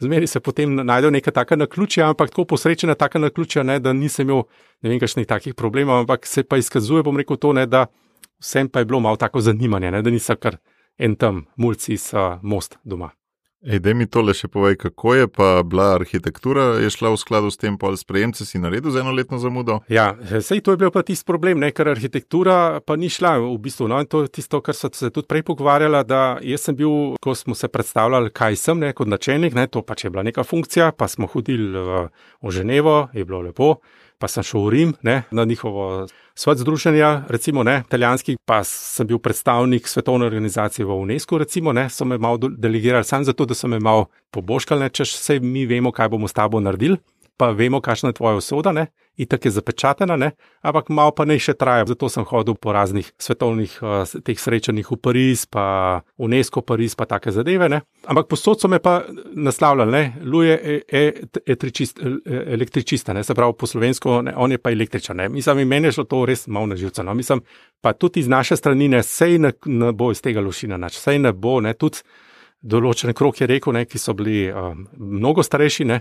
[0.00, 4.28] zmeri se potem najdejo neka taka naključja, ampak tako posrečena taka naključja, ne, da nisem
[4.28, 4.42] imel
[4.82, 7.86] ne vem, kakšnih takih problemov, ampak se pa izkazuje, bom rekel to, ne, da
[8.40, 10.56] vsem pa je bilo malo tako zanimanje, ne, da nisem kar
[10.98, 13.10] en tam mulci iz uh, most doma.
[13.64, 17.48] Ej, da mi tole še povej, kako je pa bila arhitektura, je šla v skladu
[17.48, 19.78] s tem, pol sprejemce si naredil z enoletno zamudo?
[19.88, 23.56] Ja, sej to je bil pa tisti problem, ne, ker arhitektura pa ni šla v
[23.64, 23.88] bistvu.
[23.88, 27.16] No, in to je tisto, kar so se tudi prej pogovarjala, da jaz sem bil,
[27.24, 30.44] ko smo se predstavljali, kaj sem, ne, kot načelnik, ne, to pač je bila neka
[30.44, 32.06] funkcija, pa smo hodili v,
[32.44, 33.78] v Ženevo, je bilo lepo
[34.18, 39.06] pa sem šel v Rim ne, na njihovo svet združenja, recimo ne, italijanski, pa sem
[39.06, 43.54] bil predstavnik svetovne organizacije v UNESCO, recimo ne, so me malo delegirali samo zato, da
[43.54, 46.98] so me malo poboškali, če vse mi vemo, kaj bomo s tabo naredili
[47.36, 48.86] pa vemo, kakšna je tvoja usoda, ne?
[49.16, 50.30] in tako je zapečatena, ne?
[50.62, 51.84] ampak malo pa ne še traja.
[51.86, 57.30] Zato sem hodil po raznih svetovnih uh, srečanjih v Pariz, pa UNESCO, Pariz, pa take
[57.30, 57.68] zadeve.
[57.70, 57.84] Ne?
[58.10, 61.04] Ampak posod so me pa naslavljali, luje e, e,
[61.46, 63.22] e, e, električista, ne?
[63.22, 64.34] se pravi po slovensko, ne?
[64.36, 65.16] on je pa električar.
[65.30, 67.06] Mislim, meni je šlo to res malo na živce.
[67.06, 67.14] No?
[67.14, 67.44] Mislim,
[67.80, 71.22] pa tudi iz naše strani, ne, sej ne, ne bo iz tega lošina, nač, sej
[71.22, 72.02] ne bo, ne, tudi
[72.64, 75.84] določene kroke je rekel, ne, ki so bili um, mnogo starejši.
[75.86, 76.00] Ne,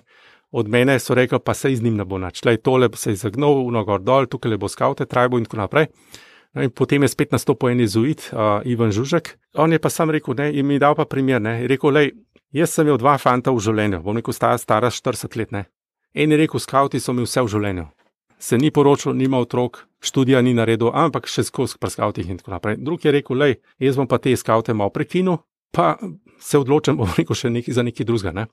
[0.53, 3.65] od mene so rekli, pa se iz njim ne bo načel, tole se je zagnil,
[3.65, 5.87] unogor dol, tukaj le bo skavte, trajbo in tako naprej.
[6.53, 9.31] No, in potem je spet nastopil en izuit, uh, Ivan Žužek.
[9.57, 12.11] On je pa sam rekel, ne, in mi dal pa primer, ne, je rekel, lej,
[12.53, 15.63] jaz sem imel dva fanta v življenju, bom rekel, stara, stara 40 let, ne.
[16.13, 17.87] En je rekel, skavti so mi vse v življenju.
[18.37, 22.77] Se ni poročil, nima otrok, študija ni naredil, ampak še skozi prskavtih in tako naprej.
[22.77, 25.39] Drugi je rekel, lej, jaz bom pa te skavte malo prekinil,
[25.73, 25.95] pa
[26.37, 28.45] se odločim, bom rekel, še nekaj za nekaj drugega, ne.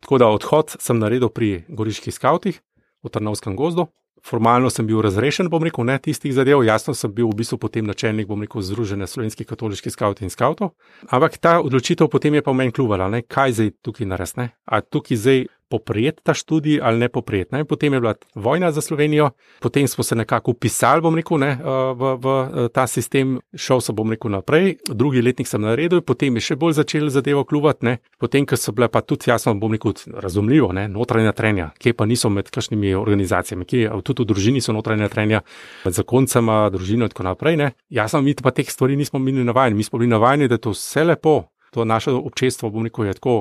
[0.00, 2.60] Tako da odhod sem naredil pri Goriških skavtih
[3.02, 3.88] v Trnovskem gozdu.
[4.24, 7.86] Formalno sem bil razrešen, bom rekel, ne tistih zadev, jasno sem bil v bistvu potem
[7.86, 10.72] načelnik, bom rekel, Združene slovenskih katoliških skavtov in skavtov.
[11.06, 13.22] Ampak ta odločitev potem je pa v meni kluvala, ne?
[13.22, 14.50] kaj zdaj tukaj naresne.
[14.66, 17.52] A tukaj zdaj poprijet ta študij ali ne poprijet.
[17.52, 17.64] Ne?
[17.64, 21.64] Potem je bila vojna za Slovenijo, potem smo se nekako upisali, bom rekel, ne, eh,
[21.94, 26.36] v, v eh, ta sistem, šel sem, bom rekel, naprej, drugi letnik sem naredil, potem
[26.36, 29.94] je še bolj začel zadevo kljuvati, potem, ker so bile pa tudi jasno, bom rekel,
[30.14, 34.72] razumljivo, ne, notranja trenja, kje pa niso med kakšnimi organizacijami, kje tudi v družini so
[34.72, 35.42] notranja trenja,
[35.84, 37.56] med zakoncema, družino in tako naprej.
[37.60, 37.72] Ne.
[37.92, 40.74] Jasno, mi pa teh stvari nismo bili navajeni, mi smo bili navajeni, da je to
[40.74, 41.36] vse lepo,
[41.70, 43.36] to naše občestvo, bom rekel, je tako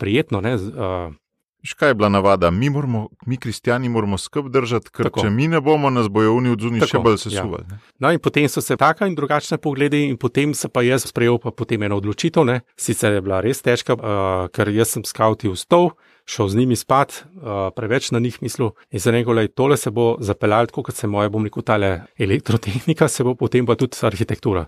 [0.00, 0.40] prijetno.
[0.40, 1.12] Ne, uh,
[1.62, 2.50] Škaj je bila navada?
[2.50, 5.20] Mi, moramo, mi kristijani, moramo skrb držati, ker Tako.
[5.20, 7.66] če mi ne bomo, nas bojo oni odzuni še bolj sesuvali.
[7.68, 7.78] Ja.
[8.00, 11.36] No, in potem so se taka in drugačne pogledi, in potem se pa jaz sprejel
[11.42, 12.46] pa potem eno odločitev.
[12.48, 12.60] Ne.
[12.80, 15.90] Sicer je bila res težka, uh, ker jaz sem skavti v stol,
[16.24, 20.16] šel z njimi spat, uh, preveč na njih mislil in za let tole se bo
[20.20, 24.64] zapeljalo, tako kot se moja, bom rekel, tale elektrotehnika, se bo potem pa tudi arhitektura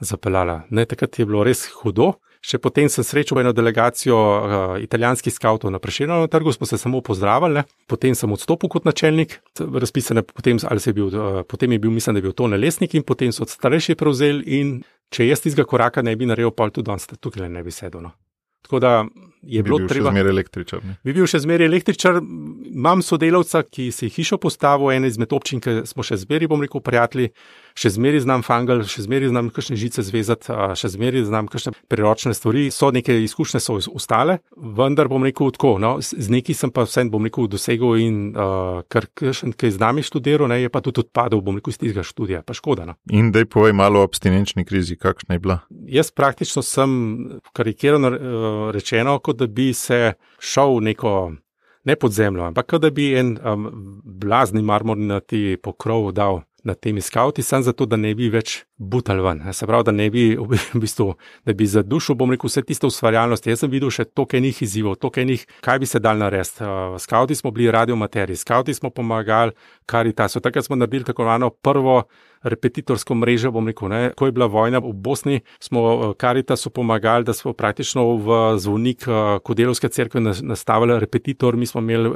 [0.00, 0.62] zapeljala.
[0.70, 2.14] Ne, takrat je bilo res hudo.
[2.44, 7.00] Še potem sem srečal eno delegacijo uh, italijanskih skavtov na Prešenovem trgu, smo se samo
[7.00, 12.18] pozdravili, potem sem odstopil kot načelnik, razpisane, potem, je bil, uh, potem je bil, mislim,
[12.18, 14.76] da je bil to nelesnik in potem so starejši prevzeli in
[15.14, 18.04] če jaz tistega koraka ne bi naredil, pa tudi danes tukaj ne bi sedel.
[18.04, 18.12] No.
[18.64, 18.92] Tako da
[19.42, 20.08] je bi bilo bil treba.
[20.10, 20.84] Še zmeraj električar.
[20.84, 20.96] Ne?
[21.04, 22.20] Bi bil še zmeraj električar.
[22.74, 26.64] Imam sodelavca, ki si je hišo postavil, ena izmed občin, ki smo še zmeraj, bom
[26.64, 27.32] rekel, prijatelji
[27.74, 32.34] še zmeraj znam fangel, še zmeraj znam kakšne žice zvezati, še zmeraj znam kakšne priročne
[32.36, 32.68] stvari.
[32.74, 35.74] So neke izkušnje, so ostale, vendar bom rekel tako.
[35.82, 40.06] No, z neki sem pa vsem, bom rekel, dosegel in uh, kar kaj z nami
[40.06, 42.86] študiral, ne, je pa tudi odpadel, bom rekel, iz tega študija, pa škoda.
[42.88, 42.96] No.
[43.10, 45.60] In da je povej malo o abstinenčni krizi, kakšna je bila?
[45.90, 46.90] Jaz praktično sem
[47.56, 48.14] karikirano
[48.74, 51.34] rečeno, kot da bi se šel neko.
[51.84, 53.66] Ne pod zemljo, ampak da bi en um,
[54.08, 55.18] blazni marmorni
[55.60, 59.42] pokrov dal nad temi skavti, samo zato, da ne bi več butal ven.
[59.52, 62.88] Se pravi, da ne bi, v bistvu, da bi za dušo, bom rekel, vse tiste
[62.88, 63.52] ustvarjalnosti.
[63.52, 66.64] Jaz sem videl še toliko enih izzivov, toliko enih, kaj bi se dal narediti.
[66.64, 69.52] Uh, skavti smo bili radiomaterji, skavti smo pomagali,
[69.86, 70.28] kar je ta.
[70.28, 72.02] So takrat smo naredili tako imenovano prvo
[72.44, 74.10] repetitorsko mrežo, bom rekel, ne.
[74.16, 79.06] ko je bila vojna v Bosni, smo Karitasu uh, pomagali, da smo praktično v zvonik
[79.08, 82.10] uh, Kodelovske cerkve nastavili repetitor, mi smo imeli,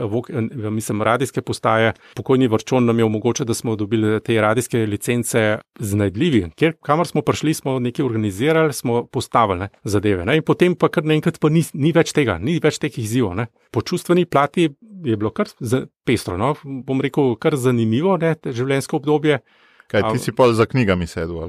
[0.71, 6.51] mislim, radijske postaje, pokojni vrčon nam je omogočil, da smo dobili te radijske licence znajdljivi.
[6.57, 10.27] Ker kamor smo prišli, smo nekaj organizirali, smo postavili ne, zadeve.
[10.29, 10.37] Ne.
[10.37, 13.47] In potem pa kar naenkrat pa ni, ni več tega, ni več teh izzivov.
[13.73, 14.69] Po čustveni plati
[15.05, 15.49] je bilo kar
[16.05, 16.55] pestro, no.
[16.65, 19.43] bom rekel, kar zanimivo, ne, življenjsko obdobje.
[19.89, 21.49] Kaj ti si pa za knjigami sedel?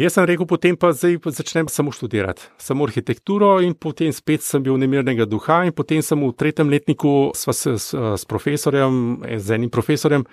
[0.00, 4.62] Jaz sem rekel, potem pa zdaj začnem samo študirati, samo arhitekturo, in potem spet sem
[4.64, 5.64] bil nemirnega duha.
[5.68, 10.24] In potem sem v tretjem letniku s, s, s profesorjem, z enim profesorjem,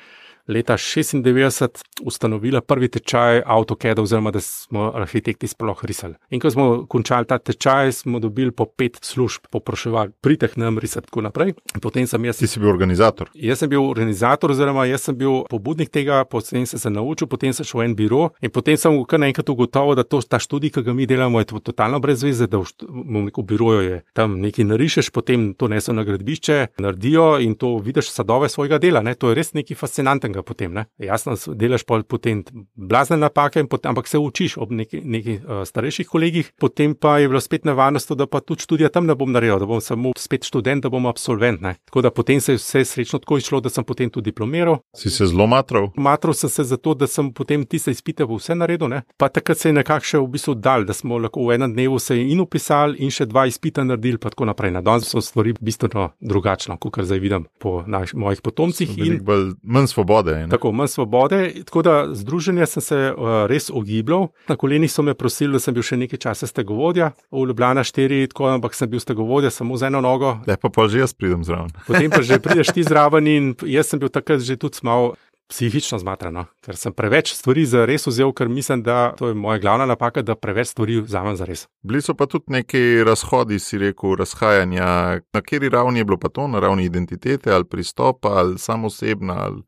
[0.47, 6.13] leta 96 ustanovila prvi tečaj AutoCAD, oziroma da smo arhitekti sploh risali.
[6.29, 11.07] In ko smo končali ta tečaj, smo dobili po pet služb, popraševali, pridite nam risati
[11.07, 11.53] tako naprej.
[11.81, 12.37] Potem sem jaz.
[12.37, 13.29] Ti si bil organizator.
[13.33, 17.53] Jaz sem bil organizator, oziroma jaz sem bil pobudnik tega, potem sem se naučil, potem
[17.53, 20.71] sem šel v en biro in potem sem kar naenkrat ugotovil, da to, ta študij,
[20.73, 24.01] ki ga mi delamo, je to totalno brez veze, da v, v nekem biroju je
[24.17, 29.03] tam nekaj narišeš, potem to nesel na gradbišče, naredijo in to vidiš sadove svojega dela.
[29.05, 29.15] Ne?
[29.15, 30.73] To je res nekaj fascinantnega potem.
[30.73, 30.85] Ne?
[30.97, 32.43] Jasno, delaš pa potem
[32.75, 37.27] blazne napake, potem, ampak se učiš ob nekih neki, uh, starejših kolegih, potem pa je
[37.27, 40.45] bilo spet nevarnost, da pa tudi študija tam ne bom naredil, da bom samo spet
[40.47, 41.61] študent, da bom absolvent.
[41.61, 41.75] Ne?
[41.85, 44.79] Tako da potem se je vse srečno tako išlo, da sem potem tudi diplomiral.
[44.95, 45.89] Si se zelo matral?
[45.95, 48.89] Matral sem se zato, da sem potem tiste izpite vse naredil.
[48.91, 49.01] Ne?
[49.17, 51.99] Pa takrat se je nekako še v bistvu dal, da smo lahko v enem dnevu
[51.99, 54.73] se in upisali in še dva izpita naredili, pa tako naprej.
[54.77, 58.97] Na danes so stvari bistveno drugačne, kot zdaj vidim po naš, mojih potomcih.
[58.97, 60.26] In bolj, manj svobode.
[60.35, 60.49] Ne?
[60.49, 61.39] Tako, manj svobode.
[61.65, 64.27] Tako da združenje sem se uh, res ogibljal.
[64.47, 68.27] Na kolenih so me prosili, da sem bil še nekaj časa stegovodja, v Ljubljana 4,
[68.33, 70.37] tako, ampak sem bil stegovodja samo z eno nogo.
[70.47, 71.71] Lepo pa že jaz pridem zraven.
[71.87, 75.15] Potem pa že prideš ti zraven in jaz sem bil takrat že tudi malo
[75.47, 79.61] psihično zmatrano, ker sem preveč stvari za res vzel, ker mislim, da to je moja
[79.63, 81.67] glavna napaka, da preveč stvari vzamem za res.
[81.87, 84.87] Bili so pa tudi neki razhodi, si rekel, razhajanja.
[85.33, 89.63] Na kateri ravni je bilo pa to, na ravni identitete ali pristopa ali samosebna, ali,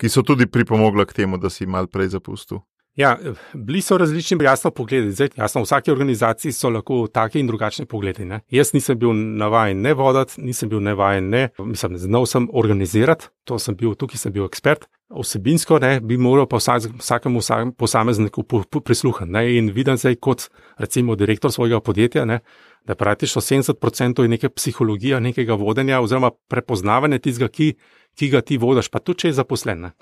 [0.00, 2.62] ki so tudi pripomogla k temu, da si mal prej zapustil.
[2.94, 3.18] Ja,
[3.54, 5.10] bili so različni, jasno, pogledi.
[5.12, 8.24] Zdaj, jasno, v vsaki organizaciji so lahko taki in drugačni pogledi.
[8.24, 8.40] Ne?
[8.54, 13.58] Jaz nisem bil navaden ne voditi, nisem bil navaden ne, mislim, znal sem organizirati, to
[13.58, 14.86] sem bil, tukaj sem bil ekspert.
[15.10, 17.42] Osebinsko ne, bi moral pa vsak, vsakemu
[17.78, 18.46] posamezniku
[18.84, 19.58] prisluhniti.
[19.58, 20.46] In vidim zdaj kot
[20.78, 22.40] recimo direktor svojega podjetja, ne,
[22.86, 27.74] da praktično 70% je neke psihologija, nekega vodenja oziroma prepoznavanja tistega, ki,
[28.18, 29.88] ki ga ti vodiš, pa tudi če je zaposlen.
[29.88, 29.94] Ne.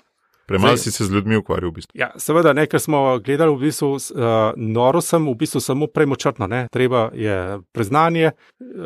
[0.45, 1.71] Premalo si se z ljudmi ukvarjal.
[1.71, 1.95] V bistvu.
[1.95, 6.47] Ja, seveda, ne, ker smo gledali, v bistvu, uh, noro sem, v bistvu samo premočrtno.
[6.51, 6.65] Ne.
[6.73, 8.33] Treba je priznanje,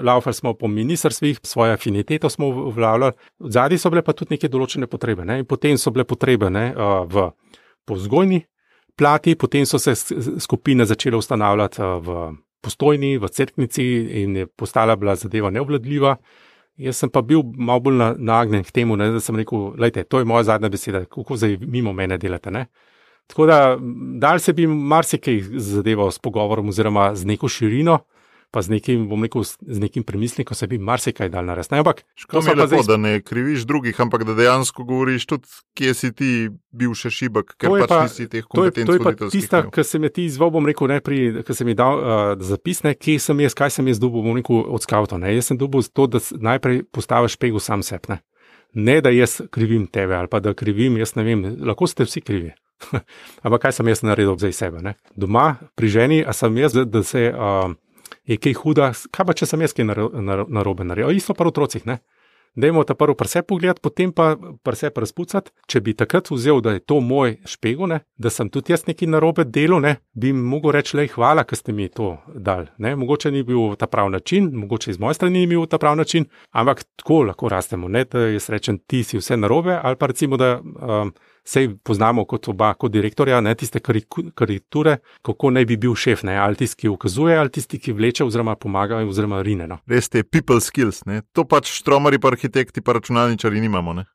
[0.03, 4.87] laufali smo po ministrstvih, svojo afiniteto smo vlavljali, zadnji so bile pa tudi neke določene
[4.87, 5.25] potrebe.
[5.25, 5.41] Ne.
[5.41, 7.31] In potem so bile potrebe ne, uh, v
[7.89, 8.43] povzgojni
[8.97, 9.95] plati, potem so se
[10.39, 12.19] skupine začele ustanavljati uh, v
[12.61, 13.85] postojni, v crknici
[14.21, 16.17] in je postala bila zadeva neobvladljiva.
[16.77, 20.19] Jaz sem pa bil malo bolj nagnjen k temu, ne, da sem rekel, da to
[20.21, 22.51] je moja zadnja beseda, kako zdaj mimo mene delate.
[22.51, 22.67] Ne.
[23.27, 23.77] Tako da,
[24.21, 27.99] dal se bi marsikaj zadeval s pogovorom, oziroma z neko širino,
[28.51, 31.75] pa z nekim, rekel, z nekim premislekom se bi marsikaj dal narediti.
[31.75, 32.87] Ampak, škoda je lepo, zdaj...
[32.87, 36.31] da ne kriviš drugih, ampak da dejansko govoriš tudi, kje si ti
[36.71, 38.87] bil še šibek, ker pač pa, nisi teh kompetenc.
[38.87, 41.57] To je, to je pa tista, ki se mi ti izval, bom rekel, najprej, ki
[41.57, 44.87] se mi dal uh, zapisne, kje sem jaz, kaj sem jaz dobil, bom rekel, od
[44.87, 45.21] skavtov.
[45.27, 48.15] Jaz sem dobil to, da najprej postaviš pegu sam sebe.
[48.15, 48.23] Ne?
[48.73, 52.21] ne, da jaz krivim tebe ali pa da krivim, jaz ne vem, lahko ste vsi
[52.21, 52.51] krivi.
[53.45, 54.81] Ampak kaj sem jaz naredil za sebe?
[54.85, 54.93] Ne?
[55.15, 57.31] Doma, pri ženi, a sem jaz, da se.
[57.33, 57.73] Uh,
[58.27, 61.85] je kaj huda, kaj pa če sem jaz kaj narobe naredil, isto pa v otrocih.
[61.87, 62.01] Ne?
[62.57, 64.31] Dajmo ta prvo prse pogledati, potem pa
[64.63, 65.51] prse razpucati.
[65.69, 67.99] Če bi takrat vzel, da je to moj špego, ne?
[68.17, 69.95] da sem tudi jaz neki narobe delal, ne?
[70.17, 72.65] bi jim mogel reči, le hvala, ker ste mi to dali.
[72.81, 72.95] Ne?
[72.97, 76.25] Mogoče ni bil ta pravi način, mogoče iz moje strani ni bil ta pravi način,
[76.49, 77.87] ampak tako lahko rastemo.
[77.93, 78.07] Ne?
[78.09, 80.57] Da jaz rečem, ti si vse narobe, ali pa recimo, da.
[80.57, 81.13] Um,
[81.47, 86.35] Sej poznamo kot oba, kot direktorja, ne tiste karikature, kako naj bi bil šef, ne?
[86.35, 89.67] ali tisti, ki ukazuje, ali tisti, ki vleče, oziroma pomaga, oziroma rine.
[89.71, 89.79] No.
[89.87, 91.21] Res te people skills, ne?
[91.31, 93.95] to pač štromari, pa arhitekti, pa računalničari nimamo.
[93.95, 94.05] Ne?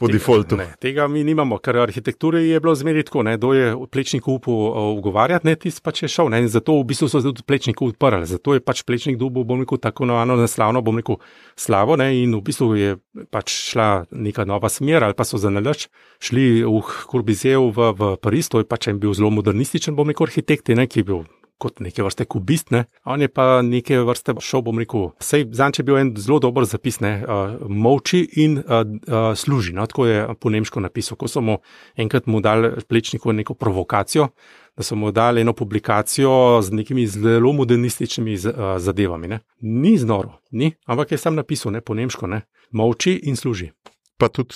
[0.00, 0.56] Po defaultu.
[0.56, 5.46] Ne, tega mi nimamo, ker arhitekture je bilo zmeri tako, da je plečnik upal ugovarjati,
[5.46, 6.32] ne tisti pač je šel.
[6.32, 8.26] Ne, zato v bistvu so se tudi plečniki odprli.
[8.26, 11.20] Zato je pač plečnik dubo, bom rekel, tako imenovano naslavno, bom rekel,
[11.56, 11.98] slavo.
[12.00, 12.96] Ne, in v bistvu je
[13.30, 15.88] pač šla neka nova smer, ali pa so za nalač
[16.24, 20.30] šli v Kurbizev v, v Pariz, to je pač en bil zelo modernističen, bom rekel,
[20.30, 21.24] arhitekt, ne, ki je bil
[21.58, 22.84] kot neke vrste kubist, ne?
[23.04, 26.66] on je pa neke vrste šel, bom rekel, sej zanj je bil en zelo dober
[26.68, 29.72] zapis, ne, uh, molči in uh, uh, služi.
[29.76, 29.86] No?
[29.86, 31.58] Tako je po nemško napisal, ko so mu
[31.96, 34.28] enkrat mu dali plečniku neko provokacijo.
[34.74, 38.34] Da so mu dali eno publikacijo z nekimi zelo modernističnimi
[38.82, 39.28] zadevami.
[39.30, 39.38] Ne.
[39.62, 42.40] Ni znoro, ni, ampak je sam napisal ne, po nemško, ne.
[42.72, 43.70] molči in služi.
[44.18, 44.54] Pa tudi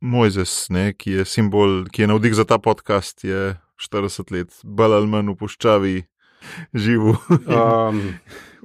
[0.00, 4.94] Mojzes, ne, ki je simbol, ki je navdih za ta podcast, je 40 let, bolj
[4.94, 5.94] ali manj v puščavi,
[6.74, 7.16] živel,
[7.46, 8.02] um,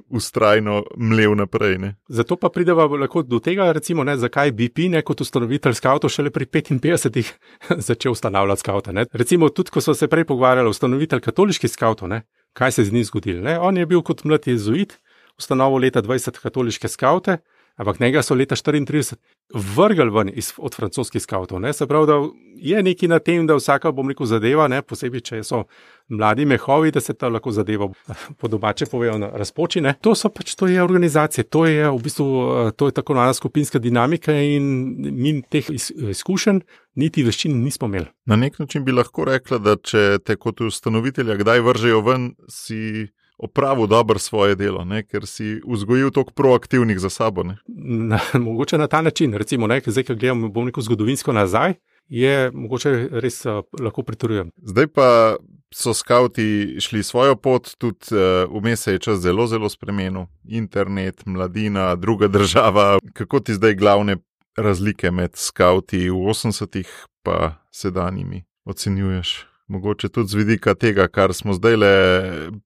[0.08, 1.78] ustrajno mlev naprej.
[1.78, 1.94] Ne.
[2.08, 6.30] Zato pa pridemo lahko do tega, recimo, ne, zakaj BP ne, kot ustanovitelj skavtov šele
[6.30, 7.32] pri 55
[7.88, 9.06] začel ustanavljati skavte.
[9.12, 12.22] Recimo, tudi ko so se prej pogovarjali, ustanovitelj katoliških skavtov, ne,
[12.52, 13.42] kaj se z njim zgodilo.
[13.42, 13.58] Ne.
[13.58, 14.98] On je bil kot mlad jezuit,
[15.38, 17.38] ustanovil leta 20 katoliške skavte.
[17.76, 19.16] Ampak njega so leta 34
[19.54, 21.60] vrgli ven iz, od francoskih skavtov.
[21.60, 21.72] Ne?
[21.72, 22.20] Se pravi, da
[22.54, 24.78] je nekaj na tem, da vsaka, bom rekel, zadeva, ne?
[24.82, 25.64] posebej če so
[26.08, 27.88] mladi mehovi, da se ta lahko zadeva,
[28.40, 29.82] po domače povedo, razpoči.
[29.82, 29.96] Ne?
[30.06, 32.30] To so pač to je organizacije, to je v bistvu
[32.78, 35.66] to je tako imenovana skupinska dinamika in mi teh
[36.10, 36.60] izkušenj,
[36.94, 38.06] niti veščin nismo imeli.
[38.26, 43.08] Na nek način bi lahko rekla, da če te kot ustanovitelja kdaj vržejo ven, si
[43.38, 45.02] opravil dobro svoje delo, ne?
[45.02, 47.44] ker si vzgojil toliko proaktivnih za sabo.
[47.66, 49.80] Na, mogoče na ta način, recimo, ne?
[49.86, 51.74] zdaj, ko gledam, bom rekel zgodovinsko nazaj,
[52.08, 54.50] je mogoče res uh, lahko pritorujem.
[54.56, 55.36] Zdaj pa
[55.74, 58.14] so skavti šli svojo pot, tudi
[58.50, 60.26] vmes uh, se je čas zelo, zelo spremenil.
[60.44, 62.98] Internet, mladina, druga država.
[63.12, 64.16] Kako ti zdaj glavne
[64.56, 66.88] razlike med skavti v 80-ih
[67.26, 69.53] in sedanjimi ocenjuješ?
[69.68, 71.94] Mogoče tudi z vidika tega, kar smo zdaj le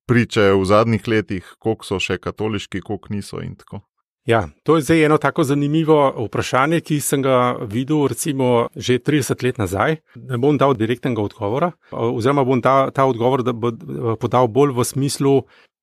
[0.07, 3.83] priče v zadnjih letih, koliko so še katoliški, koliko niso in tako.
[4.29, 9.45] Ja, to je zdaj eno tako zanimivo vprašanje, ki sem ga videl, recimo, že 30
[9.45, 9.97] let nazaj.
[10.21, 13.41] Ne bom dal direktnega odgovora, oziroma bom ta, ta odgovor
[14.21, 15.33] podal bolj v smislu,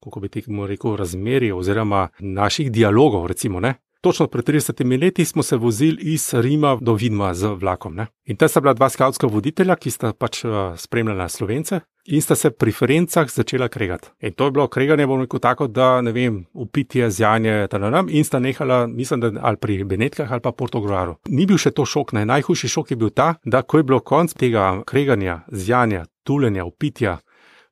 [0.03, 3.26] kako bi temu rekel, razmerja oziroma naših dialogov.
[3.34, 3.59] Recimo,
[4.06, 7.95] Točno pred 30 leti smo se vozili iz Rima do Vidma z vlakom.
[7.95, 8.08] Ne?
[8.26, 12.36] In ta sta bila dva skautska voditelja, ki sta pač uh, spremljala slovence in sta
[12.36, 14.08] se pri Ferencah začela kregati.
[14.22, 18.24] In to je bilo kreganje, bom rekel, tako, da ne vem, upitje, zjanje, tananam, in
[18.24, 21.16] sta nehala, mislim, da ali pri Benetkah ali pa Portugalu.
[21.30, 22.28] Ni bil še to šok, ne?
[22.30, 27.18] najhujši šok je bil ta, da ko je bilo konc tega kreganja, zjanja, tuljenja, upitja,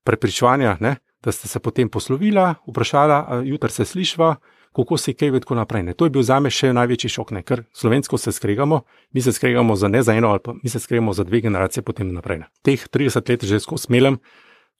[0.04, 0.80] prepričevanja,
[1.24, 4.34] da sta se potem poslovila, vprašala, jutri se slišva
[4.76, 5.84] kako se kaj in tako naprej.
[5.84, 5.94] Ne.
[5.94, 7.44] To je bil za me še največji šok, ne.
[7.44, 8.82] ker slovensko se skregamo,
[9.14, 11.84] mi se skregamo za ne za eno, ali pa mi se skregamo za dve generacije
[11.84, 12.40] potem naprej.
[12.40, 12.48] Ne.
[12.62, 14.20] Teh 30 let že skozi smelem.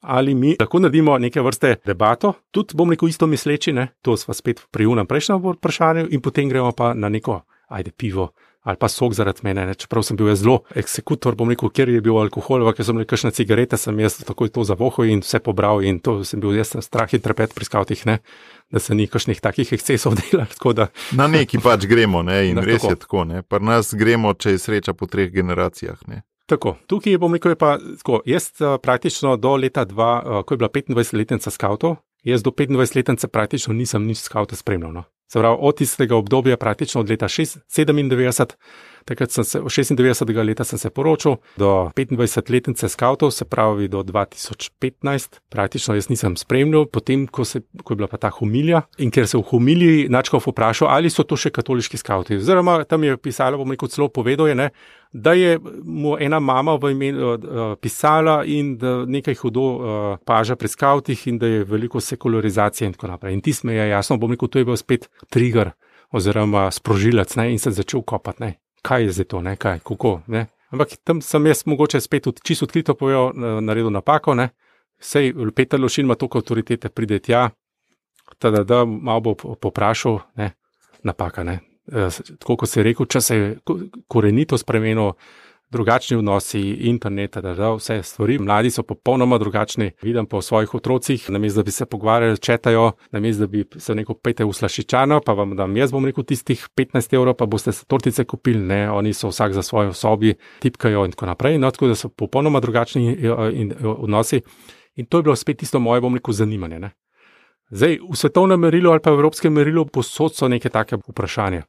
[0.04, 3.88] Ali mi lahko naredimo neke vrste debato, tudi bom rekel isto misleči, ne?
[4.02, 7.40] to smo spet pri unem prejšnjem vprašanju, in potem gremo pa na neko,
[7.72, 8.34] ajde, pivo
[8.64, 9.66] ali pa sok zaradi mene.
[9.68, 9.76] Ne?
[9.76, 13.34] Čeprav sem bil zelo eksekutor, bom rekel, ker je bil alkohol, ker sem rekel, kakšne
[13.36, 17.12] cigarete sem jaz takoj to zavohal in vse pobral in to sem bil jaz strah
[17.12, 18.06] in trepet pri skavtih
[18.74, 20.74] da se ni kakšnih takih ekscesov delal.
[20.74, 20.88] Da...
[21.20, 22.40] Na neki pač gremo, ne?
[22.50, 22.94] in da, res tako.
[22.94, 23.26] je tako.
[23.50, 26.00] Pri nas gremo, če je sreča po treh generacijah.
[26.08, 26.24] Ne?
[26.50, 28.24] Tako, tukaj bom rekel, pa tako.
[28.26, 28.50] Jaz
[28.82, 34.24] praktično do leta 2, ko je bila 25-letnica skavtov, jaz do 25-letnice praktično nisem nič
[34.24, 34.94] skavta spremljal.
[34.94, 35.04] No.
[35.34, 38.54] Se pravi, od tistega obdobja, praktično od leta 97,
[39.06, 40.46] takrat sem se, 96.
[40.46, 46.86] leta sem se poročil, do 25-letnice skavtov, se pravi do 2015, praktično jaz nisem spremljal,
[46.86, 50.46] potem, ko, se, ko je bila pa ta humilija in ker se v humiliji načkov
[50.46, 52.38] vprašal, ali so to še katoliški skavti.
[52.38, 54.70] Oziroma, tam je pisalo, bom rekel, celo povedal je, ne,
[55.14, 57.40] da je mu ena mama v imenu uh,
[57.82, 62.94] pisala in da nekaj hudo uh, paža pri skavtih in da je veliko sekularizacije in
[62.94, 63.34] tako naprej.
[63.34, 65.72] In ti sme je jasno, bom rekel, to je bil spet trigger
[66.12, 68.54] oziroma sprožilec ne, in se začel kopati
[68.84, 69.56] kaj je zdaj to, ne?
[69.56, 70.20] kaj, kako.
[70.28, 70.46] Ne?
[70.70, 74.36] Ampak tam sem jaz mogoče spet čisto odkrito povedal, naredil napako.
[74.36, 74.50] Ne?
[75.00, 77.50] Sej Peter Lošin ima toliko avtoritete, pride tja,
[78.42, 80.52] da, da malo bo poprašal, ne?
[81.04, 81.44] napaka.
[81.44, 81.60] Ne?
[81.92, 82.10] E,
[82.40, 83.56] tako kot je rekel, če se je
[84.08, 85.14] korenito spremenil,
[85.74, 88.38] drugačni odnosi, internet, da, da vse stvari.
[88.40, 93.48] Mladi so popolnoma drugačni, vidim po svojih otrocih, namesto da bi se pogovarjali, četajo, namesto
[93.48, 97.18] da bi se neko pete v slašičano, pa vam dam jaz bom rekel tistih 15
[97.18, 101.18] evrov, pa boste se tortice kupili, ne, oni so vsak za svojo sobi, tipkajo in
[101.18, 101.58] tako naprej.
[101.58, 104.42] No, tako da so popolnoma drugačni eh, eh, odnosi.
[104.96, 106.80] In to je bilo spet tisto moje, bom rekel, zanimanje.
[106.80, 106.92] Ne.
[107.74, 111.64] Zdaj, v svetovnem merilu ali pa v evropskem merilu posod so neke take vprašanja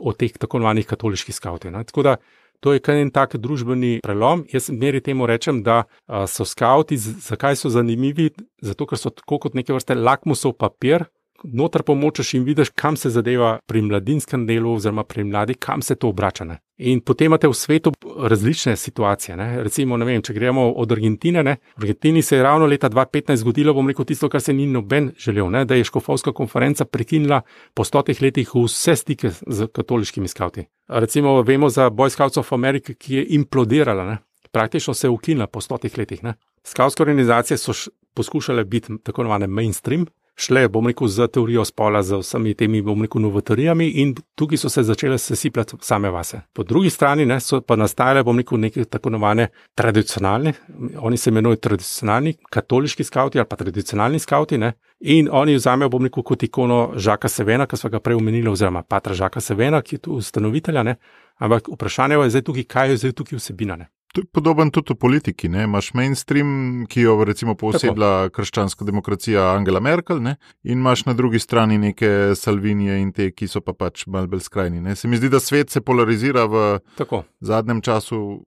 [0.00, 1.72] o teh tako imenovanih katoliških skavtih.
[1.72, 2.16] Tako da
[2.60, 4.42] To je kaj en tak družbeni prelom.
[4.50, 5.84] Jaz meri temu rečem, da
[6.26, 8.32] so skavti, zakaj so zanimivi?
[8.62, 11.06] Zato, ker so tako kot neke vrste lakmusov papir,
[11.44, 15.94] noter pomočeš in vidiš, kam se zadeva pri mladinskem delu, oziroma pri mladih, kam se
[15.94, 16.48] to obrača.
[16.50, 16.58] Ne?
[16.78, 17.90] In potem imate v svetu
[18.22, 19.36] različne situacije.
[19.36, 19.62] Ne?
[19.66, 21.42] Recimo, ne vem, če gremo od Argentine.
[21.42, 21.56] Ne?
[21.74, 25.10] V Argentini se je ravno leta 2015 zgodilo, bom rekel, tisto, kar se ni noben
[25.18, 25.64] želel, ne?
[25.66, 27.40] da je Škofovska konferenca prekinila
[27.74, 30.68] po stotih letih vse stike z katoliškimi skavti.
[30.88, 34.18] Recimo, vemo za Boy Scouts of America, ki je implodirala, ne?
[34.52, 36.22] praktično se je ukinila po stotih letih.
[36.64, 37.72] Skavtske organizacije so
[38.14, 40.06] poskušale biti tako imenovane mainstream,
[40.38, 44.68] šle, bom rekel, za teorijo spola, z vsemi temi, bom rekel, novotorijami in tukaj so
[44.68, 46.40] se začele sesipljati same vase.
[46.52, 50.52] Po drugi strani ne, so pa nastajale, bom rekel, neke tako imenovane tradicionalne,
[50.98, 54.58] oni se imenujejo tradicionalni katoliški skavti ali pa tradicionalni skavti.
[54.58, 58.48] Ne, in oni vzamejo, bom rekel, kot ikono Žaka Sevena, ki smo ga prej omenili,
[58.48, 60.82] oziroma Patra Žaka Sevena, ki je tu ustanovitelja.
[60.82, 60.96] Ne,
[61.38, 63.76] ampak vprašanje je zdaj tukaj, kaj je zdaj tukaj vsebina.
[63.76, 63.90] Ne.
[64.12, 65.48] To je podoben tudi v politiki.
[65.52, 65.66] Ne?
[65.68, 70.36] Imaš mainstream, ki jo recimo posebla krščanska demokracija Angela Merkel, ne?
[70.64, 74.46] in imaš na drugi strani neke Salvinije in te, ki so pa pač malce bolj
[74.46, 74.80] skrajni.
[74.80, 74.96] Ne?
[74.96, 77.24] Se mi zdi, da svet se polarizira v Tako.
[77.40, 78.44] zadnjem času.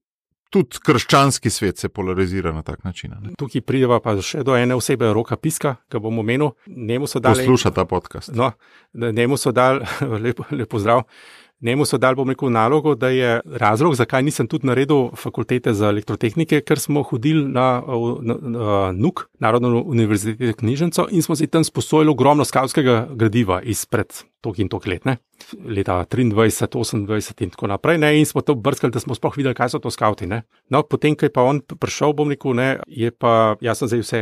[0.51, 3.13] Tudi krščanski svet se polarizira na tak način.
[3.21, 3.37] Ne?
[3.39, 6.51] Tukaj prideva pa še do ene osebe, roka Piska, ki bom omenil.
[6.67, 7.45] Njemu so dali.
[7.45, 8.33] Posluša ta podcast.
[8.35, 8.51] No,
[8.91, 9.85] njemu so dali,
[10.25, 11.05] lepo, lepo zdrav.
[11.61, 15.91] Njemu so dali, bom rekel, nalogo, da je razlog, zakaj nisem tudi naredil fakultete za
[15.93, 17.83] elektrotehnike, ker smo hodili na,
[18.21, 24.13] na, na NUK, Narodno univerziteto knjižnico, in smo si tam sposojili ogromno skavskega gradiva izpred
[24.41, 25.17] tok in tok let, ne?
[25.65, 27.97] leta 23, 28 in tako naprej.
[27.97, 28.19] Ne?
[28.19, 30.25] In smo to brskali, da smo sploh videli, kaj so to skavti.
[30.27, 30.41] Ne?
[30.69, 34.21] No, potem, ko je pa on prišel, bom rekel, ne, je pa jasno zdaj vse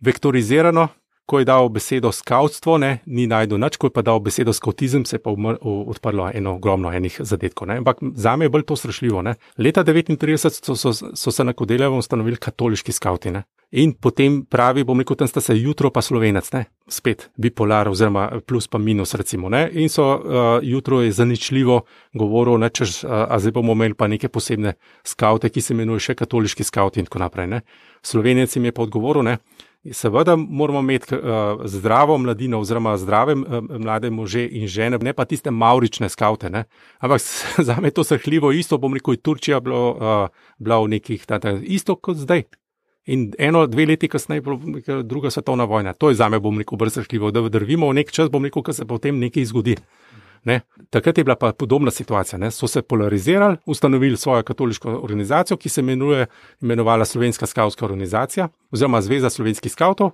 [0.00, 0.88] vektorizirano,
[1.30, 5.04] ko je dal besedo skautstvo, ne, ni najdel nič, ko je pa dal besedo skautizem,
[5.06, 7.70] se je pa umr, odprlo eno ogromno enih zadetkov.
[7.70, 7.78] Ne.
[7.84, 9.22] Ampak za me je bolj to strašljivo.
[9.22, 9.36] Ne.
[9.58, 13.30] Leta 1939 so, so, so se na Kodelevo ustanovili katoliški skauti.
[13.30, 13.44] Ne.
[13.70, 16.64] In potem pravi, bom rekel, tam sta se jutro pa slovenec, ne.
[16.90, 19.14] spet bipolar, oziroma plus pa minus.
[19.14, 24.28] Recimo, in so uh, jutro je zaničljivo govoril, da uh, zdaj bomo imeli pa neke
[24.28, 24.74] posebne
[25.06, 27.46] skaute, ki se imenujejo še katoliški skauti in tako naprej.
[27.46, 27.60] Ne.
[28.02, 29.38] Slovenec jim je pa odgovoril, ne.
[29.92, 31.20] Seveda moramo imeti uh,
[31.64, 33.44] zdravo mladino, oziroma zdrave uh,
[33.78, 36.50] mlade može in žene, ne pa tiste maurične skavte.
[36.50, 36.64] Ne?
[36.98, 37.20] Ampak
[37.68, 40.28] za me je to srhljivo, isto bom rekel, Turčija bilo, uh,
[40.58, 42.42] bila v nekih, tada, isto kot zdaj.
[43.06, 44.42] In eno, dve leti kasneje,
[45.02, 45.92] druga svetovna vojna.
[45.92, 48.72] To je za me, bom rekel, brezsrhljivo, da drvimo v nek čas, bom rekel, da
[48.72, 49.76] se potem nekaj zgodi.
[50.44, 50.60] Ne?
[50.90, 52.38] Takrat je bila pa podobna situacija.
[52.38, 52.50] Ne?
[52.50, 56.26] So se polarizirali, ustanovili svojo katoliško organizacijo, ki se imenuje,
[56.60, 60.10] imenovala Slovenska skavtska organizacija oziroma Zveza slovenskih skavtov.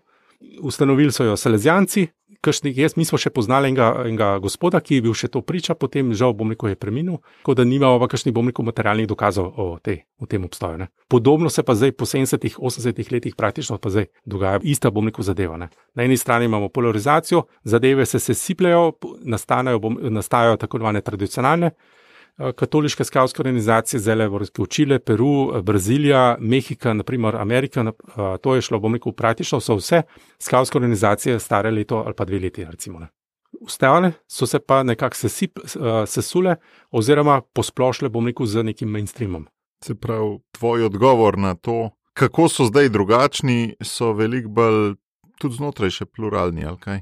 [0.61, 2.07] Ustanovili so jo Salezijanci,
[2.41, 5.75] kršni, jaz, mi smo še poznali enega, enega gospoda, ki je bil še to priča,
[5.75, 9.51] potem žal bom rekel, je preminil, tako da nimamo pa kakšnih bom rekel materialnih dokazov
[9.57, 10.81] o, te, o tem obstoju.
[10.83, 10.89] Ne.
[11.13, 15.27] Podobno se pa zdaj po 70-ih, 80-ih letih praktično pa zdaj dogaja ista bom rekel
[15.27, 15.59] zadeva.
[15.61, 15.71] Ne.
[15.95, 18.93] Na eni strani imamo polarizacijo, zadeve se sesipljajo,
[19.25, 21.73] nastajajo tako imenovane tradicionalne.
[22.39, 28.55] Eh, katoliške skavtske organizacije, zdaj le Čile, Peru, eh, Brazilija, Mehika, naprimer Amerika, eh, to
[28.55, 30.03] je šlo, bom rekel, praktično so vse
[30.39, 32.99] skavtske organizacije stare leto ali pa dve leti, recimo.
[32.99, 33.09] Ne.
[33.61, 35.59] Ostale so se pa nekako sesip,
[36.07, 36.57] sesule
[36.91, 39.47] oziroma posplošile, bom rekel, z nekim mainstreamom.
[39.85, 44.95] Se pravi, tvoj odgovor na to, kako so zdaj drugačni, so veliko bolj
[45.41, 47.01] tudi znotraj še pluralni, ali kaj?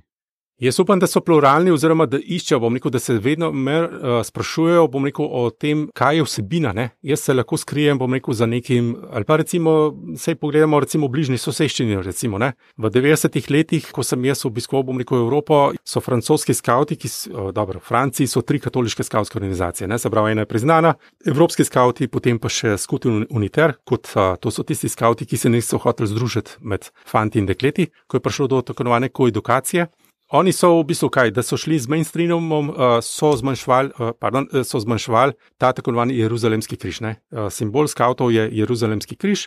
[0.59, 4.85] Jaz upam, da so pluralni, oziroma da iščejo, rekel, da se vedno mer, uh, sprašujejo
[5.05, 6.71] rekel, o tem, kaj je vsebina.
[6.73, 6.85] Ne?
[7.03, 11.99] Jaz se lahko skrijem rekel, za nekim, ali pa recimo, se pogledamo, recimo, bližnji soseščini.
[12.03, 17.35] Recimo, v 90-ih letih, ko sem jaz obiskoval rekel, Evropo, so francoski skauti, ki so,
[17.35, 19.99] uh, dobro, Franciji so tri katoliške skautske organizacije, ne?
[19.99, 20.95] se pravi, ena je priznana,
[21.27, 25.51] evropski skauti, potem pa še Skuti Uniter, kot uh, to so tisti skauti, ki se
[25.51, 29.91] niso hoteli združiti med fanti in dekleti, ko je prišlo do tako imenovane koedukacije.
[30.35, 35.33] Oni so v bistvu kaj, da so šli z mainstreamom, uh, so zmanjševali uh, zmanjševal
[35.63, 36.99] ta tako imenovani Jeruzalemski križ.
[37.01, 39.47] Uh, simbol skavtov je Jeruzalemski križ,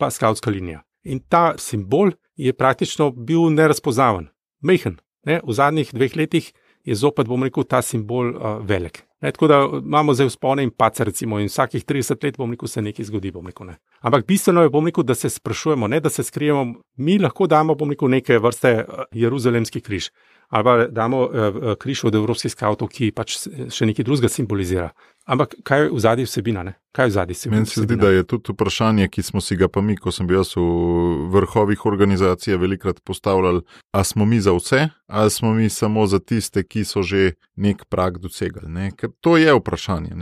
[0.00, 0.80] pa skavtska linija.
[1.04, 4.30] In ta simbol je praktično bil nerazpoznaven,
[4.62, 4.96] mehen.
[5.28, 5.42] Ne?
[5.44, 6.52] V zadnjih dveh letih
[6.84, 9.04] je zopet, bom rekel, ta simbol uh, velik.
[9.24, 12.68] Ne, tako da imamo zdaj vzpone in pace, recimo, in vsakih 30 let, bom rekel,
[12.68, 13.32] se nekaj zgodi.
[13.46, 13.76] Rekel, ne.
[14.00, 16.74] Ampak bistveno je, bom rekel, da se sprašujemo, ne da se skrijemo.
[16.96, 20.10] Mi lahko damo, bom rekel, neke vrste Jeruzalemski križ
[20.54, 23.40] ali pa damo uh, križ od evropskih skavtov, ki pač
[23.74, 24.92] še nekaj drugega simbolizira.
[25.24, 26.62] Ampak kaj je v zadnji vsebina?
[26.62, 26.74] Ne?
[26.92, 27.56] Kaj je v zadnji vsebina?
[27.56, 30.28] Meni se zdi, da je tudi vprašanje, ki smo si ga pa mi, ko sem
[30.28, 36.06] bil v vrhovih organizacij, velikrat postavljali, ali smo mi za vse, ali smo mi samo
[36.06, 38.68] za tiste, ki so že nek prak dosegali.
[38.68, 38.90] Ne?
[38.92, 40.12] Ker to je vprašanje.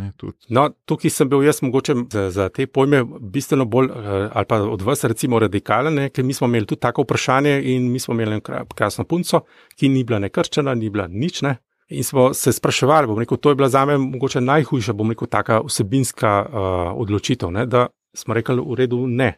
[0.48, 4.62] No, tukaj sem bil jaz mogoče za, za te pojme bistveno bolj, eh, ali pa
[4.62, 6.08] od vas, recimo, radikalen, ne?
[6.14, 8.38] ker mi smo imeli tudi tako vprašanje in mi smo imeli
[8.74, 9.42] krasno punco,
[9.74, 11.42] ki ni bila nekrščena, ni bila nič.
[11.46, 11.56] Ne?
[11.92, 15.60] In smo se spraševali, rekel, to je bila za me mogoče najhujša, bom rekel, taka
[15.66, 19.34] vsebinska uh, odločitev, ne, da smo rekli, v redu, ne.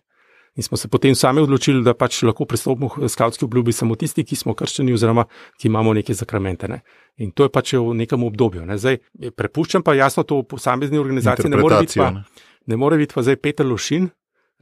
[0.54, 4.22] In smo se potem sami odločili, da pač lahko pristopimo k skavtski obljubi samo tisti,
[4.22, 5.24] ki smo krščeni, oziroma
[5.58, 6.68] ki imamo neke zakramente.
[6.70, 6.84] Ne.
[7.18, 8.62] In to je pač v nekem obdobju.
[8.68, 8.78] Ne.
[8.78, 9.00] Zdaj,
[9.34, 12.12] prepuščam pa jasno to posamezni organizaciji, ne more biti pa,
[12.70, 14.06] ne more biti pa zdaj Peter Lošin,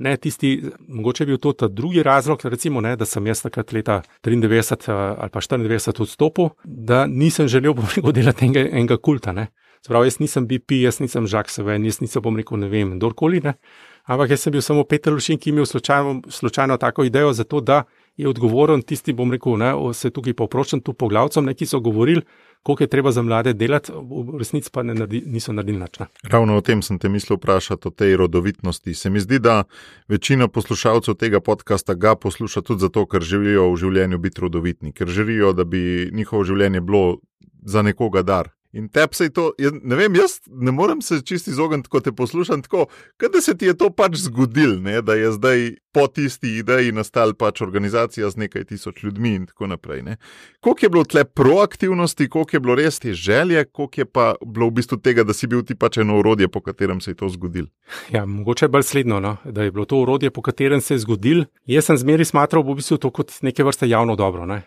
[0.02, 0.56] Ne, tisti,
[0.88, 4.90] mogoče je bil to ta drugi razlog, recimo, ne, da sem jaz takrat leta 93
[4.90, 7.74] eh, ali pa 94 odstopil, da nisem želel
[8.14, 9.34] delati enega, enega kulta.
[9.82, 13.40] Sprav, jaz nisem BP, jaz nisem Žak Seven, jaz nisem bom rekel, ne vem, kdorkoli.
[13.42, 13.56] Ne.
[14.10, 17.44] Ampak jaz sem bil samo Peter Lušin, ki je imel slučajno, slučajno tako idejo za
[17.44, 17.82] to, da
[18.16, 22.22] je odgovoren tisti, bom rekel, ne, se tukaj poprošam tu poglavcem, ne, ki so govorili,
[22.62, 25.98] koliko je treba za mlade delati, v resnici pa naredi, niso naredili nič.
[26.30, 28.94] Ravno o tem sem te mislil vprašati, o tej rodovitnosti.
[28.94, 29.64] Se mi zdi, da
[30.08, 35.08] večina poslušalcev tega podcasta ga posluša tudi zato, ker želijo v življenju biti rodovitni, ker
[35.08, 37.18] želijo, da bi njihovo življenje bilo
[37.62, 38.50] za nekoga dar.
[38.72, 39.50] In tebi se je to,
[39.82, 42.86] ne vem, jaz ne morem se čist izogniti, ko te poslušam tako,
[43.20, 45.02] da se ti je to pač zgodil, ne?
[45.02, 49.66] da je zdaj po tisti ideji nastala pač organizacija z nekaj tisoč ljudmi in tako
[49.66, 50.02] naprej.
[50.02, 50.16] Ne?
[50.60, 54.66] Koliko je bilo tle proaktivnosti, koliko je bilo res te želje, koliko je pa bilo
[54.66, 57.28] v bistvu tega, da si bil ti pač eno urodje, po katerem se je to
[57.28, 57.66] zgodil?
[58.10, 59.36] Ja, mogoče bolj sledno, no?
[59.44, 61.44] da je bilo to urodje, po katerem se je zgodil.
[61.66, 64.46] Jaz sem zmeri smatral v bistvu to kot neke vrste javno dobro.
[64.46, 64.62] Ne?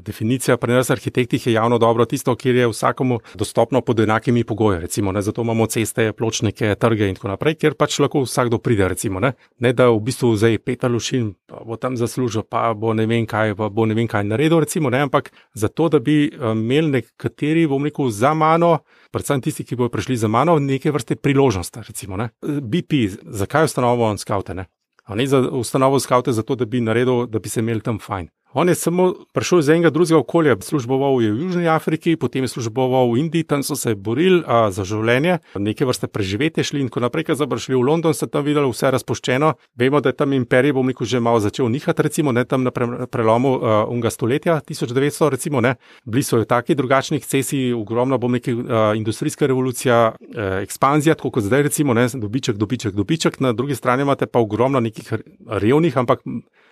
[0.00, 4.80] Definicija pri nas arhitektih je javno dobro tisto, kjer je vsakomu dostopno pod enakimi pogoji.
[4.80, 8.88] Recimo, Zato imamo ceste, pločnike, trge in tako naprej, kjer pač lahko vsakdo pride.
[8.88, 9.32] Recimo, ne?
[9.58, 11.34] ne da v bistvu zdaj Peter Lušin
[11.66, 14.90] bo tam zaslužil, pa bo ne vem kaj, pa bo ne vem kaj naredil, recimo,
[14.90, 18.78] ne, ampak zato, da bi eh, imeli nekateri, bom rekel, za mano,
[19.10, 21.82] predvsem tisti, ki bodo prišli za mano, neke vrste priložnost.
[21.88, 22.30] Recimo, ne.
[22.42, 24.54] BP, zakaj ustanovimo skaute?
[24.54, 24.66] Ne?
[25.14, 28.28] Ne za ustanovo skaute, zato da bi naredil, da bi se imeli tam fajn.
[28.52, 32.48] On je samo prišel iz enega drugega okolja, služboval je v Južni Afriki, potem je
[32.48, 36.88] služboval v Indiji, tam so se borili a, za življenje, neke vrste preživetje šli in
[36.88, 39.52] tako naprej, ker so prišli v London, se tam videli vse razpoščeno.
[39.76, 42.72] Vemo, da je tam imperij, bom rekel, že malo začel nihati, recimo ne tam na
[42.72, 45.76] prelomu a, unga stoletja, 1900, recimo ne.
[46.06, 48.62] Bili so taki drugačni cesi, ogromna, bom rekel,
[48.96, 54.06] industrijska revolucija, a, ekspanzija, tako kot zdaj, recimo ne, dobiček, dobiček, dobiček, na drugi strani
[54.06, 55.12] imate pa ogromno nekih
[55.60, 56.24] revnih, ampak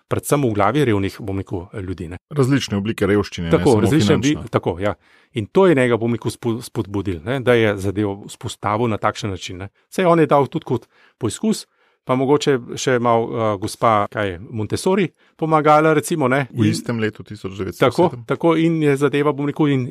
[0.08, 2.08] predvsem v glavi revnih, bom rekel, ljudi.
[2.12, 2.18] Ne.
[2.34, 3.52] Različne oblike revščine.
[3.54, 4.48] Tako, različne oblike.
[4.52, 4.94] Tako, ja.
[5.38, 9.66] In to je njega, bom rekel, spodbudil, ne, da je zadev spostavil na takšen način.
[9.90, 11.66] Vse on je dal tudi kot poizkus.
[12.04, 15.06] Pa mogoče še malo uh, gospa kaj, Montessori
[15.40, 16.28] pomagala, recimo.
[16.28, 17.72] Ne, v istem letu 1900.
[17.80, 19.86] Tako, tako in je zadeva, bom rekel, in